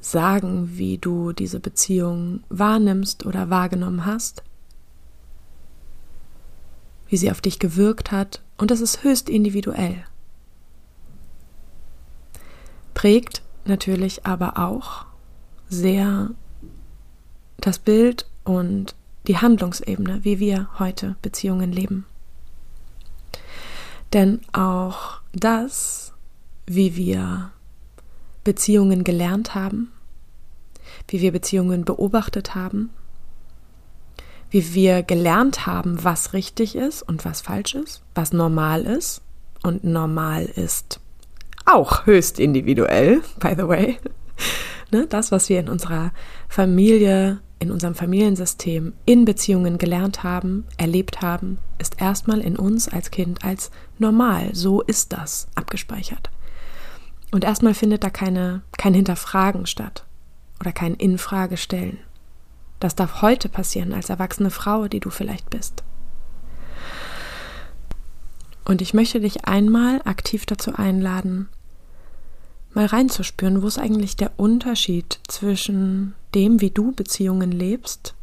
sagen, 0.00 0.78
wie 0.78 0.96
du 0.96 1.32
diese 1.32 1.60
Beziehung 1.60 2.44
wahrnimmst 2.48 3.26
oder 3.26 3.50
wahrgenommen 3.50 4.06
hast, 4.06 4.42
wie 7.08 7.18
sie 7.18 7.30
auf 7.30 7.42
dich 7.42 7.58
gewirkt 7.58 8.10
hat, 8.10 8.42
und 8.56 8.70
das 8.70 8.80
ist 8.80 9.04
höchst 9.04 9.28
individuell. 9.28 10.02
Prägt 12.94 13.42
natürlich 13.66 14.24
aber 14.24 14.58
auch 14.58 15.04
sehr 15.68 16.30
das 17.58 17.78
Bild 17.78 18.26
und 18.44 18.94
die 19.28 19.38
Handlungsebene, 19.38 20.24
wie 20.24 20.40
wir 20.40 20.68
heute 20.78 21.16
Beziehungen 21.22 21.72
leben. 21.72 22.06
Denn 24.12 24.40
auch 24.52 25.20
das 25.32 26.12
wie 26.66 26.96
wir 26.96 27.50
Beziehungen 28.44 29.04
gelernt 29.04 29.54
haben, 29.54 29.90
wie 31.08 31.20
wir 31.20 31.32
Beziehungen 31.32 31.84
beobachtet 31.84 32.54
haben, 32.54 32.90
wie 34.50 34.74
wir 34.74 35.02
gelernt 35.02 35.66
haben, 35.66 36.02
was 36.04 36.32
richtig 36.32 36.76
ist 36.76 37.02
und 37.02 37.24
was 37.24 37.40
falsch 37.40 37.74
ist, 37.74 38.02
was 38.14 38.32
normal 38.32 38.82
ist 38.84 39.22
und 39.62 39.84
normal 39.84 40.44
ist 40.44 41.00
auch 41.68 42.06
höchst 42.06 42.40
individuell, 42.40 43.22
by 43.38 43.54
the 43.56 43.68
way. 43.68 43.98
Ne, 44.90 45.06
das, 45.06 45.30
was 45.30 45.50
wir 45.50 45.60
in 45.60 45.68
unserer 45.68 46.12
Familie, 46.48 47.40
in 47.58 47.70
unserem 47.70 47.94
Familiensystem, 47.94 48.92
in 49.04 49.24
Beziehungen 49.24 49.78
gelernt 49.78 50.22
haben, 50.22 50.64
erlebt 50.76 51.22
haben, 51.22 51.58
ist 51.78 52.00
erstmal 52.00 52.40
in 52.40 52.56
uns 52.56 52.88
als 52.88 53.10
Kind 53.10 53.44
als 53.44 53.70
normal, 53.98 54.54
so 54.54 54.80
ist 54.82 55.12
das 55.12 55.48
abgespeichert. 55.54 56.30
Und 57.30 57.44
erstmal 57.44 57.74
findet 57.74 58.04
da 58.04 58.10
keine, 58.10 58.62
kein 58.76 58.94
Hinterfragen 58.94 59.66
statt 59.66 60.04
oder 60.60 60.72
kein 60.72 60.94
Infrage 60.94 61.56
stellen. 61.56 61.98
Das 62.80 62.94
darf 62.94 63.22
heute 63.22 63.48
passieren 63.48 63.92
als 63.92 64.08
erwachsene 64.08 64.50
Frau, 64.50 64.88
die 64.88 65.00
du 65.00 65.10
vielleicht 65.10 65.50
bist. 65.50 65.82
Und 68.64 68.82
ich 68.82 68.94
möchte 68.94 69.20
dich 69.20 69.46
einmal 69.46 70.00
aktiv 70.04 70.46
dazu 70.46 70.74
einladen, 70.74 71.48
mal 72.74 72.86
reinzuspüren, 72.86 73.62
wo 73.62 73.66
ist 73.66 73.78
eigentlich 73.78 74.16
der 74.16 74.32
Unterschied 74.36 75.20
zwischen 75.26 76.14
dem, 76.34 76.60
wie 76.60 76.70
du 76.70 76.92
Beziehungen 76.92 77.52
lebst 77.52 78.14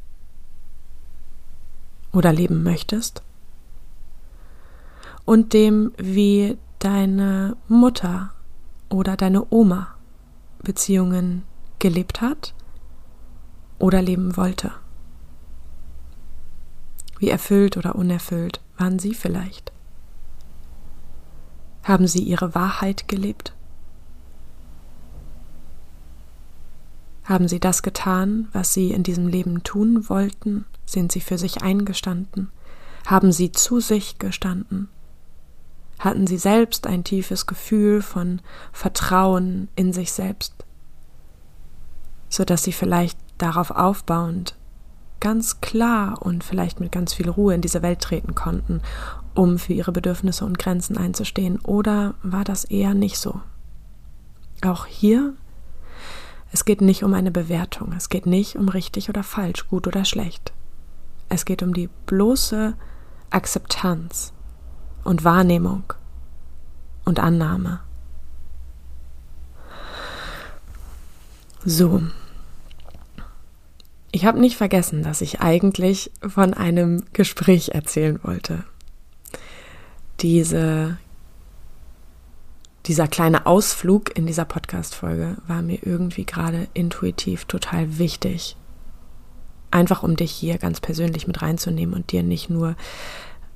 oder 2.11 2.31
leben 2.31 2.63
möchtest, 2.63 3.23
und 5.25 5.53
dem, 5.53 5.91
wie 5.97 6.57
deine 6.79 7.57
Mutter 7.67 8.31
oder 8.89 9.17
deine 9.17 9.51
Oma 9.51 9.95
Beziehungen 10.61 11.43
gelebt 11.79 12.21
hat 12.21 12.53
oder 13.79 14.01
leben 14.01 14.37
wollte. 14.37 14.71
Wie 17.17 17.29
erfüllt 17.29 17.77
oder 17.77 17.95
unerfüllt 17.95 18.61
waren 18.77 18.99
sie 18.99 19.13
vielleicht? 19.13 19.71
Haben 21.83 22.07
sie 22.07 22.23
ihre 22.23 22.53
Wahrheit 22.53 23.07
gelebt? 23.07 23.54
Haben 27.25 27.47
sie 27.47 27.59
das 27.59 27.83
getan, 27.83 28.47
was 28.53 28.73
sie 28.73 28.91
in 28.91 29.03
diesem 29.03 29.27
Leben 29.27 29.63
tun 29.63 30.09
wollten? 30.09 30.65
Sind 30.85 31.11
sie 31.11 31.21
für 31.21 31.37
sich 31.37 31.61
eingestanden? 31.63 32.49
Haben 33.05 33.31
sie 33.31 33.51
zu 33.51 33.79
sich 33.79 34.19
gestanden? 34.19 34.89
hatten 35.99 36.27
sie 36.27 36.37
selbst 36.37 36.87
ein 36.87 37.03
tiefes 37.03 37.45
Gefühl 37.45 38.01
von 38.01 38.41
Vertrauen 38.71 39.69
in 39.75 39.93
sich 39.93 40.11
selbst, 40.11 40.53
so 42.29 42.43
dass 42.43 42.63
sie 42.63 42.73
vielleicht 42.73 43.17
darauf 43.37 43.71
aufbauend 43.71 44.55
ganz 45.19 45.61
klar 45.61 46.21
und 46.21 46.43
vielleicht 46.43 46.79
mit 46.79 46.91
ganz 46.91 47.13
viel 47.13 47.29
Ruhe 47.29 47.55
in 47.55 47.61
diese 47.61 47.81
Welt 47.81 48.01
treten 48.01 48.35
konnten, 48.35 48.81
um 49.33 49.57
für 49.57 49.73
ihre 49.73 49.91
Bedürfnisse 49.91 50.45
und 50.45 50.59
Grenzen 50.59 50.97
einzustehen, 50.97 51.59
oder 51.59 52.15
war 52.21 52.43
das 52.43 52.65
eher 52.65 52.93
nicht 52.93 53.17
so? 53.17 53.41
Auch 54.63 54.85
hier, 54.85 55.33
es 56.51 56.65
geht 56.65 56.81
nicht 56.81 57.03
um 57.03 57.13
eine 57.13 57.31
Bewertung, 57.31 57.93
es 57.97 58.09
geht 58.09 58.25
nicht 58.25 58.55
um 58.55 58.69
richtig 58.69 59.09
oder 59.09 59.23
falsch, 59.23 59.67
gut 59.67 59.87
oder 59.87 60.05
schlecht. 60.05 60.53
Es 61.29 61.45
geht 61.45 61.63
um 61.63 61.73
die 61.73 61.89
bloße 62.05 62.75
Akzeptanz 63.29 64.31
und 65.03 65.23
Wahrnehmung 65.23 65.83
und 67.03 67.19
Annahme. 67.19 67.81
So. 71.65 72.03
Ich 74.11 74.25
habe 74.25 74.39
nicht 74.39 74.55
vergessen, 74.55 75.03
dass 75.03 75.21
ich 75.21 75.41
eigentlich 75.41 76.11
von 76.25 76.53
einem 76.53 77.03
Gespräch 77.11 77.69
erzählen 77.69 78.19
wollte. 78.23 78.63
Diese, 80.21 80.97
dieser 82.85 83.07
kleine 83.07 83.45
Ausflug 83.47 84.15
in 84.15 84.27
dieser 84.27 84.45
Podcast-Folge 84.45 85.37
war 85.47 85.61
mir 85.61 85.79
irgendwie 85.81 86.25
gerade 86.25 86.67
intuitiv 86.73 87.45
total 87.45 87.97
wichtig. 87.97 88.55
Einfach 89.71 90.03
um 90.03 90.15
dich 90.15 90.31
hier 90.31 90.57
ganz 90.59 90.79
persönlich 90.79 91.25
mit 91.25 91.41
reinzunehmen 91.41 91.95
und 91.95 92.11
dir 92.11 92.21
nicht 92.21 92.49
nur 92.49 92.75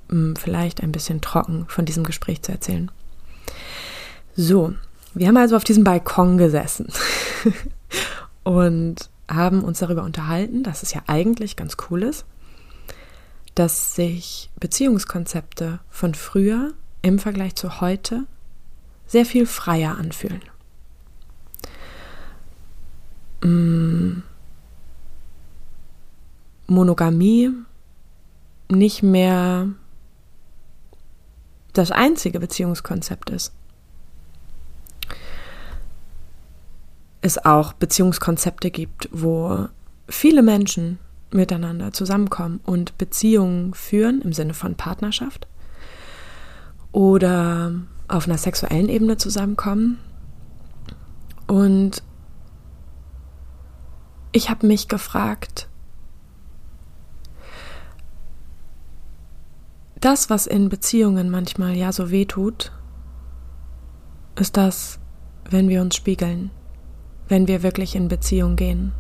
hm, 0.10 0.36
vielleicht 0.36 0.82
ein 0.82 0.92
bisschen 0.92 1.22
trocken 1.22 1.66
von 1.68 1.86
diesem 1.86 2.04
Gespräch 2.04 2.42
zu 2.42 2.52
erzählen. 2.52 2.90
So, 4.36 4.74
wir 5.14 5.28
haben 5.28 5.38
also 5.38 5.56
auf 5.56 5.64
diesem 5.64 5.84
Balkon 5.84 6.38
gesessen 6.38 6.92
und 8.44 9.10
haben 9.30 9.64
uns 9.64 9.80
darüber 9.80 10.04
unterhalten, 10.04 10.64
dass 10.64 10.82
es 10.82 10.94
ja 10.94 11.04
eigentlich 11.06 11.56
ganz 11.56 11.78
cool 11.90 12.02
ist, 12.02 12.26
dass 13.54 13.94
sich 13.94 14.50
Beziehungskonzepte 14.60 15.80
von 15.90 16.16
früher 16.16 16.74
im 17.04 17.20
Vergleich 17.20 17.56
zu 17.56 17.80
heute 17.80 18.26
sehr 19.10 19.26
viel 19.26 19.48
freier 19.48 19.98
anfühlen. 19.98 20.42
Hm. 23.42 24.22
Monogamie 26.68 27.50
nicht 28.70 29.02
mehr 29.02 29.68
das 31.74 31.90
einzige 31.90 32.40
Beziehungskonzept 32.40 33.32
ist. 33.32 33.52
Es 37.22 37.44
auch 37.44 37.74
Beziehungskonzepte 37.74 38.70
gibt, 38.70 39.10
wo 39.12 39.70
viele 40.08 40.44
Menschen 40.44 41.00
miteinander 41.32 41.92
zusammenkommen 41.94 42.60
und 42.64 42.98
Beziehungen 43.00 43.74
führen 43.74 44.22
im 44.22 44.34
Sinne 44.34 44.54
von 44.54 44.76
Partnerschaft 44.76 45.48
oder 46.92 47.74
auf 48.10 48.28
einer 48.28 48.38
sexuellen 48.38 48.90
Ebene 48.90 49.18
zusammenkommen. 49.18 50.00
Und 51.48 52.04
ich 54.32 54.50
habe 54.50 54.68
mich 54.68 54.88
gefragt, 54.88 55.68
das, 60.00 60.30
was 60.30 60.48
in 60.48 60.70
Beziehungen 60.70 61.30
manchmal 61.30 61.76
ja 61.76 61.92
so 61.92 62.12
weh 62.12 62.26
tut, 62.26 62.72
ist 64.36 64.58
das, 64.58 65.00
wenn 65.50 65.68
wir 65.70 65.82
uns 65.82 65.96
spiegeln, 65.96 66.52
wenn 67.28 67.48
wir 67.48 67.64
wirklich 67.64 67.96
in 67.96 68.08
Beziehung 68.08 68.56
gehen. 68.56 68.94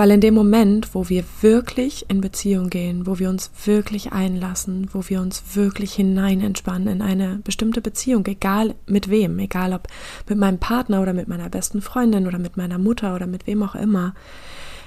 Weil 0.00 0.12
in 0.12 0.22
dem 0.22 0.32
Moment, 0.32 0.94
wo 0.94 1.10
wir 1.10 1.24
wirklich 1.42 2.06
in 2.08 2.22
Beziehung 2.22 2.70
gehen, 2.70 3.06
wo 3.06 3.18
wir 3.18 3.28
uns 3.28 3.50
wirklich 3.66 4.12
einlassen, 4.12 4.88
wo 4.94 5.06
wir 5.10 5.20
uns 5.20 5.42
wirklich 5.52 5.92
hinein 5.92 6.40
entspannen 6.40 6.88
in 6.88 7.02
eine 7.02 7.36
bestimmte 7.44 7.82
Beziehung, 7.82 8.24
egal 8.24 8.74
mit 8.86 9.10
wem, 9.10 9.38
egal 9.38 9.74
ob 9.74 9.88
mit 10.26 10.38
meinem 10.38 10.56
Partner 10.56 11.02
oder 11.02 11.12
mit 11.12 11.28
meiner 11.28 11.50
besten 11.50 11.82
Freundin 11.82 12.26
oder 12.26 12.38
mit 12.38 12.56
meiner 12.56 12.78
Mutter 12.78 13.14
oder 13.14 13.26
mit 13.26 13.46
wem 13.46 13.62
auch 13.62 13.74
immer, 13.74 14.14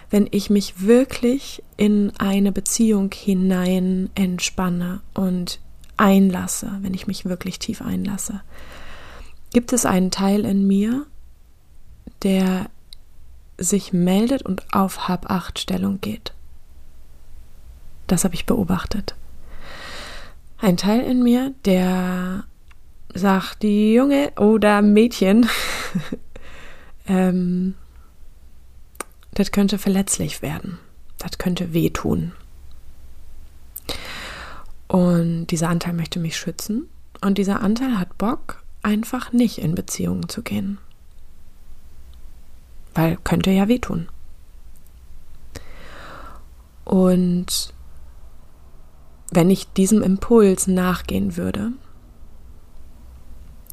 wenn 0.10 0.28
ich 0.32 0.50
mich 0.50 0.82
wirklich 0.82 1.62
in 1.78 2.12
eine 2.18 2.52
Beziehung 2.52 3.12
hinein 3.14 4.10
entspanne 4.16 5.02
und 5.14 5.60
einlasse, 5.96 6.80
wenn 6.82 6.96
ich 6.96 7.06
mich 7.06 7.26
wirklich 7.26 7.60
tief 7.60 7.84
einlasse, 7.84 8.42
gibt 9.52 9.74
es 9.74 9.86
einen 9.86 10.10
Teil 10.10 10.44
in 10.44 10.66
mir, 10.66 11.06
der 12.24 12.66
sich 13.64 13.94
meldet 13.94 14.44
und 14.44 14.74
auf 14.74 15.08
Hab-Acht-Stellung 15.08 16.02
geht. 16.02 16.34
Das 18.08 18.24
habe 18.24 18.36
ich 18.36 18.46
beobachtet. 18.46 19.16
Ein 20.60 20.78
Teil 20.78 21.02
in 21.02 21.24
mir, 21.24 21.54
der 21.66 22.46
sagt, 23.14 23.64
die 23.64 23.94
Junge 23.94 24.32
oder 24.38 24.82
Mädchen, 24.82 25.48
ähm, 27.08 27.76
das 29.34 29.52
könnte 29.52 29.78
verletzlich 29.78 30.42
werden. 30.42 30.80
Das 31.18 31.38
könnte 31.38 31.74
wehtun. 31.74 32.34
Und 34.88 35.48
dieser 35.48 35.70
Anteil 35.70 35.94
möchte 35.94 36.20
mich 36.20 36.38
schützen. 36.38 36.88
Und 37.22 37.38
dieser 37.38 37.62
Anteil 37.62 37.98
hat 37.98 38.18
Bock, 38.18 38.64
einfach 38.84 39.32
nicht 39.32 39.58
in 39.58 39.76
Beziehungen 39.76 40.30
zu 40.30 40.44
gehen 40.44 40.78
weil 42.94 43.18
könnte 43.24 43.52
ja 43.52 43.68
wehtun. 43.68 44.08
Und 46.86 47.74
wenn 49.32 49.50
ich 49.50 49.72
diesem 49.74 50.02
Impuls 50.02 50.68
nachgehen 50.68 51.38
würde, 51.38 51.72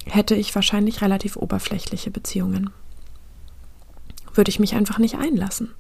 hätte 0.07 0.35
ich 0.35 0.55
wahrscheinlich 0.55 1.03
relativ 1.03 1.37
oberflächliche 1.37 2.11
Beziehungen. 2.11 2.71
Würde 4.35 4.49
ich 4.49 4.61
mich 4.61 4.75
einfach 4.75 4.99
nicht 4.99 5.17
einlassen. 5.17 5.75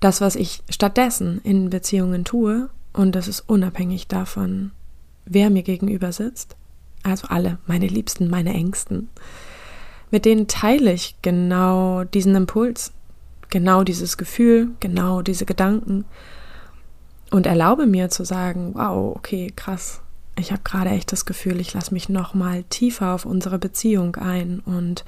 Das, 0.00 0.20
was 0.20 0.36
ich 0.36 0.62
stattdessen 0.68 1.40
in 1.42 1.70
Beziehungen 1.70 2.24
tue, 2.24 2.68
und 2.92 3.14
das 3.14 3.28
ist 3.28 3.40
unabhängig 3.48 4.08
davon, 4.08 4.72
wer 5.24 5.48
mir 5.50 5.62
gegenüber 5.62 6.12
sitzt, 6.12 6.56
also 7.02 7.28
alle, 7.28 7.58
meine 7.66 7.86
Liebsten, 7.86 8.28
meine 8.28 8.52
Ängsten, 8.52 9.08
mit 10.10 10.24
denen 10.24 10.48
teile 10.48 10.92
ich 10.92 11.16
genau 11.22 12.04
diesen 12.04 12.34
Impuls, 12.34 12.92
genau 13.48 13.84
dieses 13.84 14.16
Gefühl, 14.16 14.70
genau 14.80 15.22
diese 15.22 15.46
Gedanken 15.46 16.04
und 17.30 17.46
erlaube 17.46 17.86
mir 17.86 18.08
zu 18.08 18.24
sagen, 18.24 18.74
wow, 18.74 19.16
okay, 19.16 19.52
krass. 19.54 20.00
Ich 20.38 20.52
habe 20.52 20.62
gerade 20.64 20.90
echt 20.90 21.12
das 21.12 21.24
Gefühl, 21.24 21.60
ich 21.60 21.72
lasse 21.74 21.94
mich 21.94 22.08
noch 22.08 22.34
mal 22.34 22.62
tiefer 22.64 23.14
auf 23.14 23.24
unsere 23.24 23.58
Beziehung 23.58 24.16
ein 24.16 24.60
und 24.60 25.04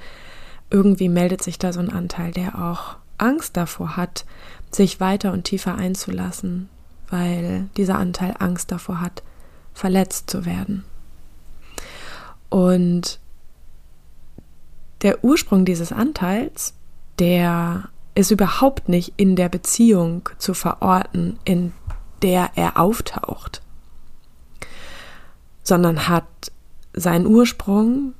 irgendwie 0.69 1.09
meldet 1.09 1.43
sich 1.43 1.59
da 1.59 1.71
so 1.71 1.79
ein 1.79 1.91
Anteil, 1.91 2.31
der 2.31 2.59
auch 2.59 2.97
Angst 3.17 3.57
davor 3.57 3.95
hat, 3.95 4.25
sich 4.71 4.99
weiter 4.99 5.31
und 5.33 5.43
tiefer 5.43 5.75
einzulassen, 5.75 6.69
weil 7.09 7.69
dieser 7.77 7.97
Anteil 7.97 8.35
Angst 8.39 8.71
davor 8.71 9.01
hat, 9.01 9.23
verletzt 9.73 10.29
zu 10.29 10.45
werden. 10.45 10.83
Und 12.49 13.19
der 15.01 15.23
Ursprung 15.23 15.65
dieses 15.65 15.91
Anteils, 15.91 16.73
der 17.19 17.89
ist 18.15 18.31
überhaupt 18.31 18.89
nicht 18.89 19.13
in 19.17 19.35
der 19.35 19.49
Beziehung 19.49 20.27
zu 20.37 20.53
verorten, 20.53 21.39
in 21.45 21.73
der 22.21 22.51
er 22.55 22.79
auftaucht, 22.79 23.61
sondern 25.63 26.07
hat 26.07 26.25
seinen 26.93 27.25
Ursprung 27.25 28.13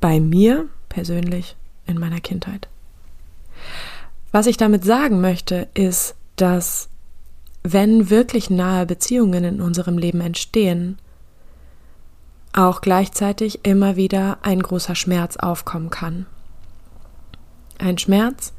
bei 0.00 0.18
mir 0.18 0.68
persönlich 0.88 1.56
in 1.86 1.98
meiner 1.98 2.20
Kindheit. 2.20 2.68
Was 4.32 4.46
ich 4.46 4.56
damit 4.56 4.84
sagen 4.84 5.20
möchte, 5.20 5.68
ist, 5.74 6.14
dass 6.36 6.88
wenn 7.62 8.10
wirklich 8.10 8.48
nahe 8.48 8.86
Beziehungen 8.86 9.44
in 9.44 9.60
unserem 9.60 9.98
Leben 9.98 10.20
entstehen, 10.20 10.98
auch 12.52 12.80
gleichzeitig 12.80 13.64
immer 13.64 13.96
wieder 13.96 14.38
ein 14.42 14.62
großer 14.62 14.94
Schmerz 14.94 15.36
aufkommen 15.36 15.90
kann. 15.90 16.26
Ein 17.78 17.98
Schmerz, 17.98 18.52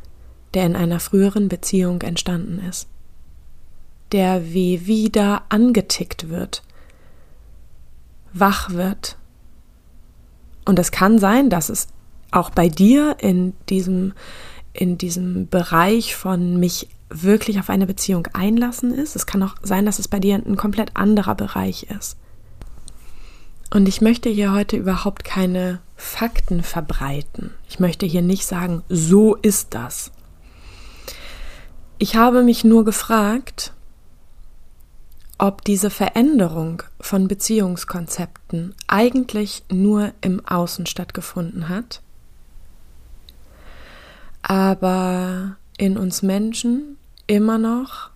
der 0.54 0.66
in 0.66 0.76
einer 0.76 1.00
früheren 1.00 1.50
Beziehung 1.50 2.02
entstanden 2.02 2.60
ist, 2.60 2.88
der 4.12 4.54
wie 4.54 4.86
wieder 4.86 5.44
angetickt 5.50 6.30
wird, 6.30 6.64
wach 8.34 8.72
wird. 8.72 9.18
Und 10.66 10.80
es 10.80 10.92
kann 10.92 11.20
sein, 11.20 11.50
dass 11.50 11.70
es 11.70 11.88
auch 12.32 12.50
bei 12.50 12.70
dir 12.70 13.18
in 13.20 13.54
diesem, 13.70 14.14
in 14.74 14.98
diesem 14.98 15.48
Bereich 15.48 16.16
von 16.16 16.60
mich 16.60 16.88
wirklich 17.10 17.60
auf 17.60 17.70
eine 17.70 17.86
Beziehung 17.86 18.28
einlassen 18.34 18.94
ist. 18.94 19.16
Es 19.16 19.26
kann 19.26 19.44
auch 19.44 19.56
sein, 19.64 19.86
dass 19.86 20.00
es 20.00 20.08
bei 20.08 20.20
dir 20.20 20.36
ein 20.36 20.56
komplett 20.56 20.96
anderer 20.96 21.36
Bereich 21.36 21.84
ist. 21.84 22.18
Und 23.74 23.88
ich 23.88 24.02
möchte 24.02 24.30
hier 24.30 24.52
heute 24.52 24.76
überhaupt 24.76 25.24
keine 25.24 25.80
Fakten 25.96 26.62
verbreiten. 26.62 27.52
Ich 27.70 27.80
möchte 27.80 28.06
hier 28.06 28.22
nicht 28.22 28.46
sagen, 28.46 28.84
so 28.90 29.36
ist 29.36 29.74
das. 29.74 30.12
Ich 31.98 32.18
habe 32.18 32.44
mich 32.44 32.66
nur 32.66 32.84
gefragt, 32.84 33.74
ob 35.38 35.64
diese 35.64 35.90
Veränderung 35.90 36.84
von 37.00 37.30
Beziehungskonzepten 37.30 38.76
eigentlich 38.88 39.64
nur 39.72 40.12
im 40.20 40.46
Außen 40.46 40.86
stattgefunden 40.86 41.70
hat, 41.70 42.02
aber 44.42 45.56
in 45.78 45.98
uns 45.98 46.22
Menschen 46.22 46.98
immer 47.26 47.58
noch 47.58 48.11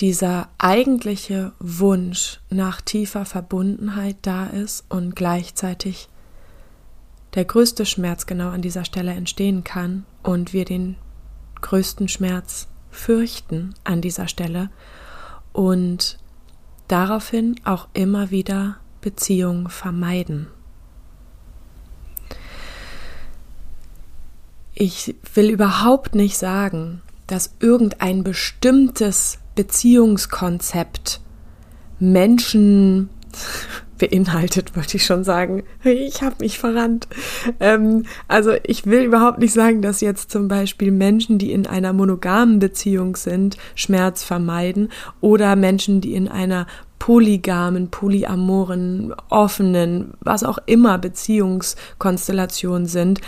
dieser 0.00 0.48
eigentliche 0.56 1.52
Wunsch 1.58 2.40
nach 2.48 2.80
tiefer 2.80 3.26
Verbundenheit 3.26 4.16
da 4.22 4.46
ist 4.46 4.84
und 4.88 5.14
gleichzeitig 5.14 6.08
der 7.34 7.44
größte 7.44 7.84
Schmerz 7.84 8.26
genau 8.26 8.48
an 8.48 8.62
dieser 8.62 8.84
Stelle 8.84 9.12
entstehen 9.12 9.62
kann 9.62 10.06
und 10.22 10.52
wir 10.52 10.64
den 10.64 10.96
größten 11.60 12.08
Schmerz 12.08 12.66
fürchten 12.90 13.74
an 13.84 14.00
dieser 14.00 14.26
Stelle 14.26 14.70
und 15.52 16.18
daraufhin 16.88 17.56
auch 17.64 17.86
immer 17.92 18.30
wieder 18.30 18.78
Beziehungen 19.02 19.68
vermeiden. 19.68 20.48
Ich 24.74 25.14
will 25.34 25.50
überhaupt 25.50 26.14
nicht 26.14 26.38
sagen, 26.38 27.02
dass 27.26 27.54
irgendein 27.60 28.24
bestimmtes 28.24 29.38
Beziehungskonzept 29.60 31.20
Menschen 31.98 33.10
beinhaltet, 33.98 34.74
wollte 34.74 34.96
ich 34.96 35.04
schon 35.04 35.22
sagen. 35.22 35.64
Ich 35.84 36.22
habe 36.22 36.36
mich 36.40 36.58
verrannt. 36.58 37.06
Ähm, 37.60 38.04
also 38.26 38.52
ich 38.62 38.86
will 38.86 39.02
überhaupt 39.02 39.38
nicht 39.38 39.52
sagen, 39.52 39.82
dass 39.82 40.00
jetzt 40.00 40.30
zum 40.30 40.48
Beispiel 40.48 40.90
Menschen, 40.90 41.36
die 41.36 41.52
in 41.52 41.66
einer 41.66 41.92
monogamen 41.92 42.58
Beziehung 42.58 43.16
sind, 43.16 43.58
Schmerz 43.74 44.24
vermeiden 44.24 44.88
oder 45.20 45.56
Menschen, 45.56 46.00
die 46.00 46.14
in 46.14 46.28
einer 46.28 46.66
polygamen, 46.98 47.90
polyamoren, 47.90 49.12
offenen, 49.28 50.14
was 50.20 50.42
auch 50.42 50.56
immer 50.64 50.96
Beziehungskonstellation 50.96 52.86
sind, 52.86 53.20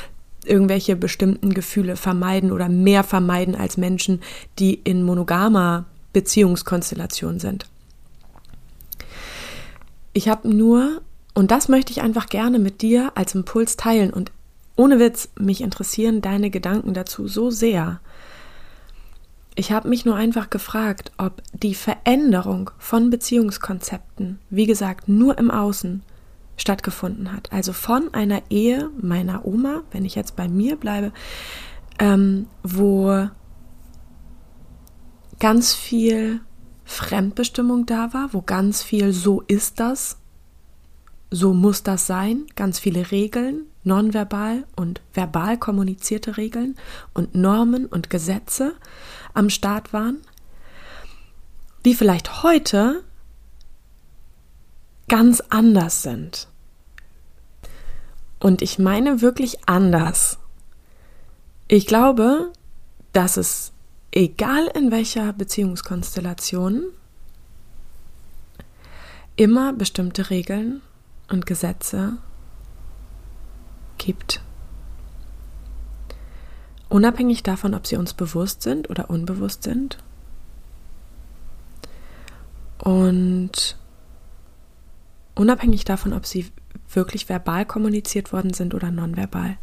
irgendwelche 0.46 0.96
bestimmten 0.96 1.52
Gefühle 1.52 1.96
vermeiden 1.96 2.52
oder 2.52 2.70
mehr 2.70 3.04
vermeiden 3.04 3.54
als 3.54 3.76
Menschen, 3.76 4.22
die 4.58 4.74
in 4.74 5.02
monogamer 5.02 5.84
Beziehungskonstellation 6.12 7.38
sind. 7.38 7.66
Ich 10.12 10.28
habe 10.28 10.48
nur, 10.48 11.00
und 11.34 11.50
das 11.50 11.68
möchte 11.68 11.92
ich 11.92 12.02
einfach 12.02 12.26
gerne 12.26 12.58
mit 12.58 12.82
dir 12.82 13.12
als 13.14 13.34
Impuls 13.34 13.76
teilen 13.76 14.12
und 14.12 14.30
ohne 14.76 14.98
Witz, 14.98 15.28
mich 15.38 15.60
interessieren 15.60 16.22
deine 16.22 16.50
Gedanken 16.50 16.94
dazu 16.94 17.28
so 17.28 17.50
sehr. 17.50 18.00
Ich 19.54 19.70
habe 19.70 19.88
mich 19.88 20.06
nur 20.06 20.16
einfach 20.16 20.48
gefragt, 20.48 21.12
ob 21.18 21.42
die 21.52 21.74
Veränderung 21.74 22.70
von 22.78 23.10
Beziehungskonzepten, 23.10 24.38
wie 24.48 24.66
gesagt, 24.66 25.08
nur 25.08 25.36
im 25.36 25.50
Außen 25.50 26.02
stattgefunden 26.56 27.32
hat. 27.32 27.52
Also 27.52 27.72
von 27.74 28.14
einer 28.14 28.42
Ehe 28.48 28.90
meiner 29.00 29.44
Oma, 29.44 29.82
wenn 29.90 30.06
ich 30.06 30.14
jetzt 30.14 30.36
bei 30.36 30.48
mir 30.48 30.76
bleibe, 30.76 31.12
ähm, 31.98 32.46
wo 32.62 33.28
ganz 35.42 35.74
viel 35.74 36.40
Fremdbestimmung 36.84 37.84
da 37.84 38.14
war, 38.14 38.32
wo 38.32 38.42
ganz 38.42 38.84
viel 38.84 39.12
so 39.12 39.40
ist 39.40 39.80
das, 39.80 40.16
so 41.32 41.52
muss 41.52 41.82
das 41.82 42.06
sein, 42.06 42.46
ganz 42.54 42.78
viele 42.78 43.10
Regeln, 43.10 43.66
nonverbal 43.82 44.62
und 44.76 45.00
verbal 45.12 45.58
kommunizierte 45.58 46.36
Regeln 46.36 46.76
und 47.12 47.34
Normen 47.34 47.86
und 47.86 48.08
Gesetze 48.08 48.76
am 49.34 49.50
Start 49.50 49.92
waren, 49.92 50.18
die 51.84 51.96
vielleicht 51.96 52.44
heute 52.44 53.02
ganz 55.08 55.40
anders 55.50 56.04
sind. 56.04 56.46
Und 58.38 58.62
ich 58.62 58.78
meine 58.78 59.22
wirklich 59.22 59.68
anders. 59.68 60.38
Ich 61.66 61.88
glaube, 61.88 62.52
dass 63.12 63.36
es 63.36 63.71
egal 64.12 64.66
in 64.74 64.90
welcher 64.90 65.32
Beziehungskonstellation 65.32 66.84
immer 69.36 69.72
bestimmte 69.72 70.30
Regeln 70.30 70.82
und 71.30 71.46
Gesetze 71.46 72.18
gibt. 73.98 74.42
Unabhängig 76.90 77.42
davon, 77.42 77.74
ob 77.74 77.86
sie 77.86 77.96
uns 77.96 78.12
bewusst 78.12 78.62
sind 78.62 78.90
oder 78.90 79.08
unbewusst 79.08 79.62
sind. 79.62 79.96
Und 82.78 83.78
unabhängig 85.34 85.86
davon, 85.86 86.12
ob 86.12 86.26
sie 86.26 86.52
wirklich 86.92 87.30
verbal 87.30 87.64
kommuniziert 87.64 88.32
worden 88.34 88.52
sind 88.52 88.74
oder 88.74 88.90
nonverbal. 88.90 89.56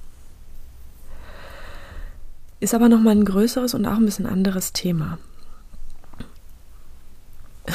Ist 2.59 2.73
aber 2.73 2.89
nochmal 2.89 3.15
ein 3.15 3.25
größeres 3.25 3.73
und 3.73 3.85
auch 3.85 3.95
ein 3.95 4.05
bisschen 4.05 4.25
anderes 4.25 4.73
Thema. 4.73 5.17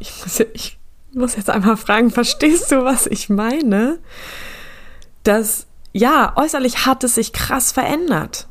Ich 0.00 0.12
muss, 0.22 0.38
ich 0.52 0.78
muss 1.12 1.34
jetzt 1.34 1.50
einmal 1.50 1.76
fragen, 1.76 2.12
verstehst 2.12 2.70
du, 2.70 2.84
was 2.84 3.08
ich 3.08 3.28
meine? 3.28 3.98
Dass, 5.24 5.66
ja, 5.92 6.32
äußerlich 6.36 6.86
hat 6.86 7.02
es 7.02 7.16
sich 7.16 7.32
krass 7.32 7.72
verändert. 7.72 8.46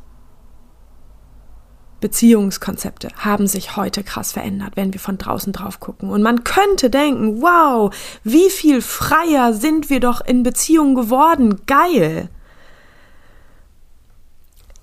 Beziehungskonzepte 2.00 3.08
haben 3.16 3.46
sich 3.46 3.76
heute 3.76 4.04
krass 4.04 4.32
verändert, 4.32 4.72
wenn 4.76 4.92
wir 4.92 5.00
von 5.00 5.18
draußen 5.18 5.52
drauf 5.52 5.80
gucken. 5.80 6.10
Und 6.10 6.22
man 6.22 6.44
könnte 6.44 6.90
denken, 6.90 7.42
wow, 7.42 7.94
wie 8.22 8.50
viel 8.50 8.82
freier 8.82 9.52
sind 9.52 9.90
wir 9.90 10.00
doch 10.00 10.20
in 10.20 10.42
Beziehungen 10.42 10.94
geworden. 10.94 11.62
Geil. 11.66 12.28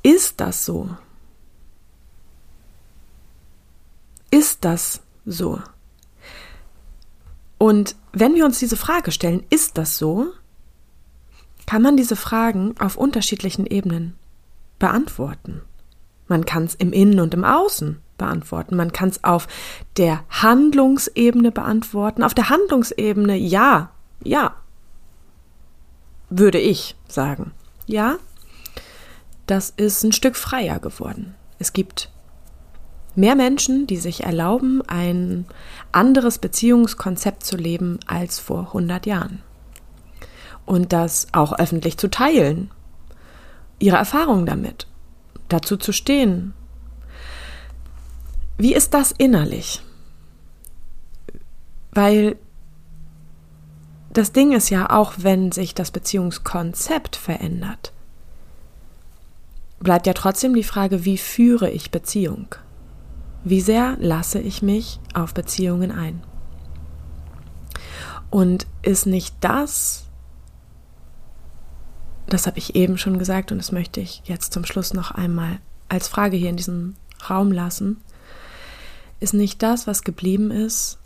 Ist 0.05 0.39
das 0.39 0.65
so? 0.65 0.87
Ist 4.29 4.63
das 4.63 5.01
so? 5.25 5.59
Und 7.57 7.95
wenn 8.13 8.35
wir 8.35 8.45
uns 8.45 8.59
diese 8.59 8.77
Frage 8.77 9.11
stellen, 9.11 9.43
ist 9.49 9.79
das 9.79 9.97
so? 9.97 10.27
Kann 11.65 11.81
man 11.81 11.97
diese 11.97 12.15
Fragen 12.15 12.75
auf 12.77 12.97
unterschiedlichen 12.97 13.65
Ebenen 13.65 14.13
beantworten. 14.77 15.63
Man 16.27 16.45
kann 16.45 16.65
es 16.65 16.75
im 16.75 16.93
Innen 16.93 17.19
und 17.19 17.33
im 17.33 17.43
Außen 17.43 17.99
beantworten. 18.19 18.75
Man 18.75 18.91
kann 18.91 19.09
es 19.09 19.23
auf 19.23 19.47
der 19.97 20.23
Handlungsebene 20.29 21.51
beantworten. 21.51 22.21
Auf 22.21 22.35
der 22.35 22.49
Handlungsebene 22.49 23.35
ja, 23.37 23.89
ja, 24.23 24.53
würde 26.29 26.59
ich 26.59 26.95
sagen. 27.07 27.53
Ja, 27.87 28.19
das 29.45 29.71
ist 29.75 30.03
ein 30.03 30.11
Stück 30.11 30.35
freier 30.35 30.79
geworden. 30.79 31.35
Es 31.59 31.73
gibt 31.73 32.09
mehr 33.15 33.35
Menschen, 33.35 33.87
die 33.87 33.97
sich 33.97 34.23
erlauben, 34.23 34.81
ein 34.87 35.45
anderes 35.91 36.39
Beziehungskonzept 36.39 37.45
zu 37.45 37.55
leben 37.55 37.99
als 38.07 38.39
vor 38.39 38.67
100 38.67 39.05
Jahren. 39.05 39.41
Und 40.65 40.93
das 40.93 41.27
auch 41.31 41.57
öffentlich 41.57 41.97
zu 41.97 42.09
teilen. 42.09 42.71
Ihre 43.79 43.97
Erfahrungen 43.97 44.45
damit. 44.45 44.87
Dazu 45.47 45.77
zu 45.77 45.91
stehen. 45.91 46.53
Wie 48.57 48.73
ist 48.73 48.93
das 48.93 49.11
innerlich? 49.11 49.81
Weil 51.91 52.37
das 54.11 54.31
Ding 54.31 54.53
ist 54.53 54.69
ja 54.69 54.89
auch, 54.89 55.13
wenn 55.17 55.51
sich 55.51 55.75
das 55.75 55.91
Beziehungskonzept 55.91 57.15
verändert, 57.15 57.91
bleibt 59.85 60.07
ja 60.07 60.13
trotzdem 60.13 60.53
die 60.53 60.63
Frage, 60.63 61.05
wie 61.05 61.17
führe 61.17 61.69
ich 61.69 61.91
Beziehung? 61.91 62.47
Wie 63.45 63.61
sehr 63.61 63.95
lasse 63.99 64.39
ich 64.39 64.61
mich 64.61 64.99
auf 65.13 65.33
Beziehungen 65.33 65.91
ein? 65.91 66.21
Und 68.29 68.67
ist 68.81 69.05
nicht 69.05 69.35
das, 69.39 70.05
das 72.27 72.47
habe 72.47 72.57
ich 72.57 72.75
eben 72.75 72.97
schon 72.97 73.19
gesagt 73.19 73.51
und 73.51 73.59
das 73.59 73.71
möchte 73.71 74.01
ich 74.01 74.23
jetzt 74.25 74.51
zum 74.51 74.65
Schluss 74.65 74.93
noch 74.93 75.11
einmal 75.11 75.59
als 75.87 76.07
Frage 76.07 76.35
hier 76.35 76.49
in 76.49 76.57
diesem 76.57 76.95
Raum 77.29 77.51
lassen, 77.51 78.01
ist 79.19 79.33
nicht 79.33 79.61
das, 79.61 79.85
was 79.87 80.03
geblieben 80.03 80.49
ist, 80.51 80.97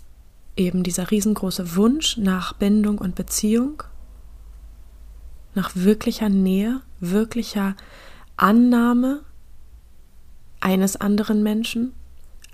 eben 0.55 0.83
dieser 0.83 1.11
riesengroße 1.11 1.75
Wunsch 1.75 2.17
nach 2.17 2.53
Bindung 2.53 2.97
und 2.97 3.15
Beziehung, 3.15 3.83
nach 5.53 5.71
wirklicher 5.75 6.29
Nähe, 6.29 6.81
wirklicher 7.01 7.75
Annahme 8.41 9.21
eines 10.62 10.95
anderen 10.95 11.43
Menschen, 11.43 11.93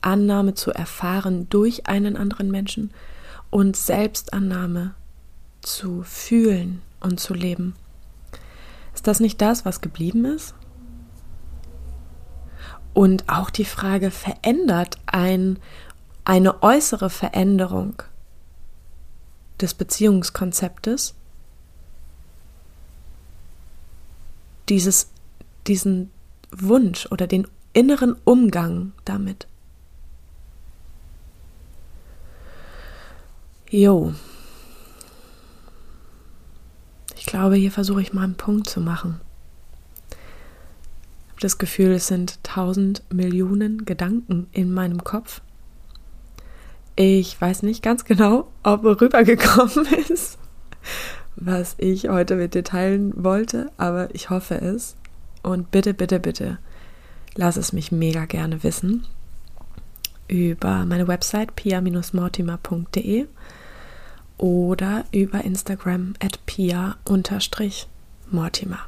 Annahme 0.01 0.55
zu 0.55 0.71
erfahren 0.71 1.47
durch 1.49 1.87
einen 1.87 2.17
anderen 2.17 2.49
Menschen 2.49 2.91
und 3.51 3.77
Selbstannahme 3.77 4.95
zu 5.61 6.03
fühlen 6.03 6.81
und 7.01 7.19
zu 7.19 7.33
leben. 7.33 7.75
Ist 8.93 9.07
das 9.07 9.19
nicht 9.19 9.41
das, 9.41 9.63
was 9.65 9.81
geblieben 9.81 10.25
ist? 10.25 10.55
Und 12.93 13.29
auch 13.29 13.49
die 13.49 13.65
Frage, 13.65 14.09
verändert 14.09 14.97
ein, 15.05 15.59
eine 16.23 16.63
äußere 16.63 17.09
Veränderung 17.09 18.01
des 19.61 19.73
Beziehungskonzeptes 19.73 21.13
dieses 24.69 25.09
diesen 25.67 26.11
Wunsch 26.51 27.07
oder 27.11 27.27
den 27.27 27.47
inneren 27.73 28.15
Umgang 28.23 28.93
damit. 29.03 29.47
Jo. 33.69 34.13
Ich 37.17 37.25
glaube, 37.25 37.55
hier 37.55 37.71
versuche 37.71 38.01
ich 38.01 38.13
mal 38.13 38.23
einen 38.23 38.35
Punkt 38.35 38.69
zu 38.69 38.79
machen. 38.79 39.19
Ich 40.09 41.31
habe 41.31 41.41
das 41.41 41.57
Gefühl, 41.57 41.91
es 41.91 42.07
sind 42.07 42.41
tausend 42.43 43.03
Millionen 43.11 43.83
Gedanken 43.83 44.47
in 44.51 44.73
meinem 44.73 45.03
Kopf. 45.03 45.41
Ich 46.95 47.39
weiß 47.41 47.63
nicht 47.63 47.83
ganz 47.83 48.05
genau, 48.05 48.49
ob 48.63 48.85
rübergekommen 48.85 49.85
ist, 50.09 50.37
was 51.35 51.75
ich 51.77 52.07
heute 52.07 52.37
mit 52.37 52.53
dir 52.53 52.63
teilen 52.63 53.11
wollte, 53.21 53.69
aber 53.75 54.13
ich 54.15 54.29
hoffe 54.29 54.55
es. 54.61 54.95
Und 55.45 55.69
bitte, 55.69 55.93
bitte, 55.93 56.19
bitte, 56.19 56.57
lass 57.35 57.55
es 57.55 57.71
mich 57.71 57.91
mega 57.91 58.25
gerne 58.25 58.63
wissen 58.63 59.05
über 60.27 60.85
meine 60.85 61.07
Website 61.07 61.55
pia-mortimer.de 61.55 63.27
oder 64.39 65.05
über 65.11 65.43
Instagram 65.43 66.15
at 66.19 66.43
pia-mortimer. 66.47 68.79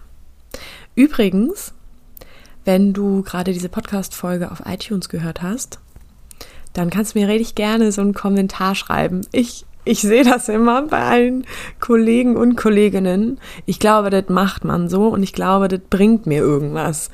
Übrigens, 0.95 1.75
wenn 2.65 2.91
du 2.91 3.21
gerade 3.21 3.53
diese 3.53 3.69
Podcast-Folge 3.69 4.51
auf 4.51 4.63
iTunes 4.65 5.09
gehört 5.09 5.43
hast, 5.43 5.77
dann 6.73 6.89
kannst 6.89 7.13
du 7.13 7.19
mir 7.19 7.27
richtig 7.27 7.53
gerne 7.53 7.91
so 7.91 8.01
einen 8.01 8.15
Kommentar 8.15 8.73
schreiben. 8.73 9.27
Ich 9.31 9.66
ich 9.87 10.01
sehe 10.01 10.23
das 10.23 10.49
immer 10.49 10.83
bei 10.83 11.01
allen 11.01 11.45
Kollegen 11.79 12.35
und 12.35 12.55
Kolleginnen. 12.55 13.39
Ich 13.65 13.79
glaube, 13.79 14.09
das 14.09 14.29
macht 14.29 14.63
man 14.63 14.89
so 14.89 15.07
und 15.07 15.23
ich 15.23 15.33
glaube, 15.33 15.67
das 15.67 15.79
bringt 15.89 16.25
mir 16.25 16.39
irgendwas. 16.39 17.09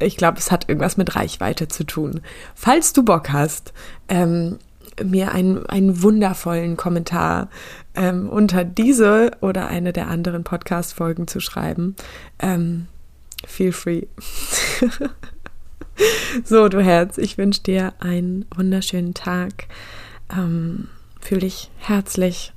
Ich 0.00 0.16
glaube, 0.16 0.38
es 0.38 0.50
hat 0.50 0.68
irgendwas 0.68 0.96
mit 0.96 1.16
Reichweite 1.16 1.68
zu 1.68 1.84
tun. 1.84 2.20
Falls 2.54 2.92
du 2.92 3.02
Bock 3.02 3.30
hast, 3.30 3.72
ähm, 4.08 4.58
mir 5.04 5.32
einen, 5.32 5.66
einen 5.66 6.02
wundervollen 6.02 6.76
Kommentar 6.76 7.48
ähm, 7.94 8.28
unter 8.28 8.64
diese 8.64 9.32
oder 9.40 9.68
eine 9.68 9.92
der 9.92 10.08
anderen 10.08 10.44
Podcast-Folgen 10.44 11.26
zu 11.28 11.40
schreiben, 11.40 11.96
ähm, 12.38 12.86
feel 13.46 13.72
free. 13.72 14.06
so, 16.44 16.68
du 16.68 16.82
Herz, 16.82 17.18
ich 17.18 17.38
wünsche 17.38 17.62
dir 17.62 17.94
einen 18.00 18.44
wunderschönen 18.54 19.14
Tag. 19.14 19.66
Ähm, 20.32 20.88
Fühl 21.20 21.40
dich 21.40 21.70
herzlich 21.78 22.52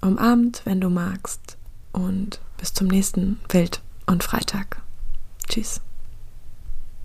umarmt, 0.00 0.62
wenn 0.64 0.80
du 0.80 0.88
magst. 0.88 1.56
Und 1.92 2.40
bis 2.56 2.72
zum 2.72 2.86
nächsten 2.86 3.40
Wild 3.48 3.80
und 4.06 4.22
Freitag. 4.22 4.82
Tschüss. 5.48 5.80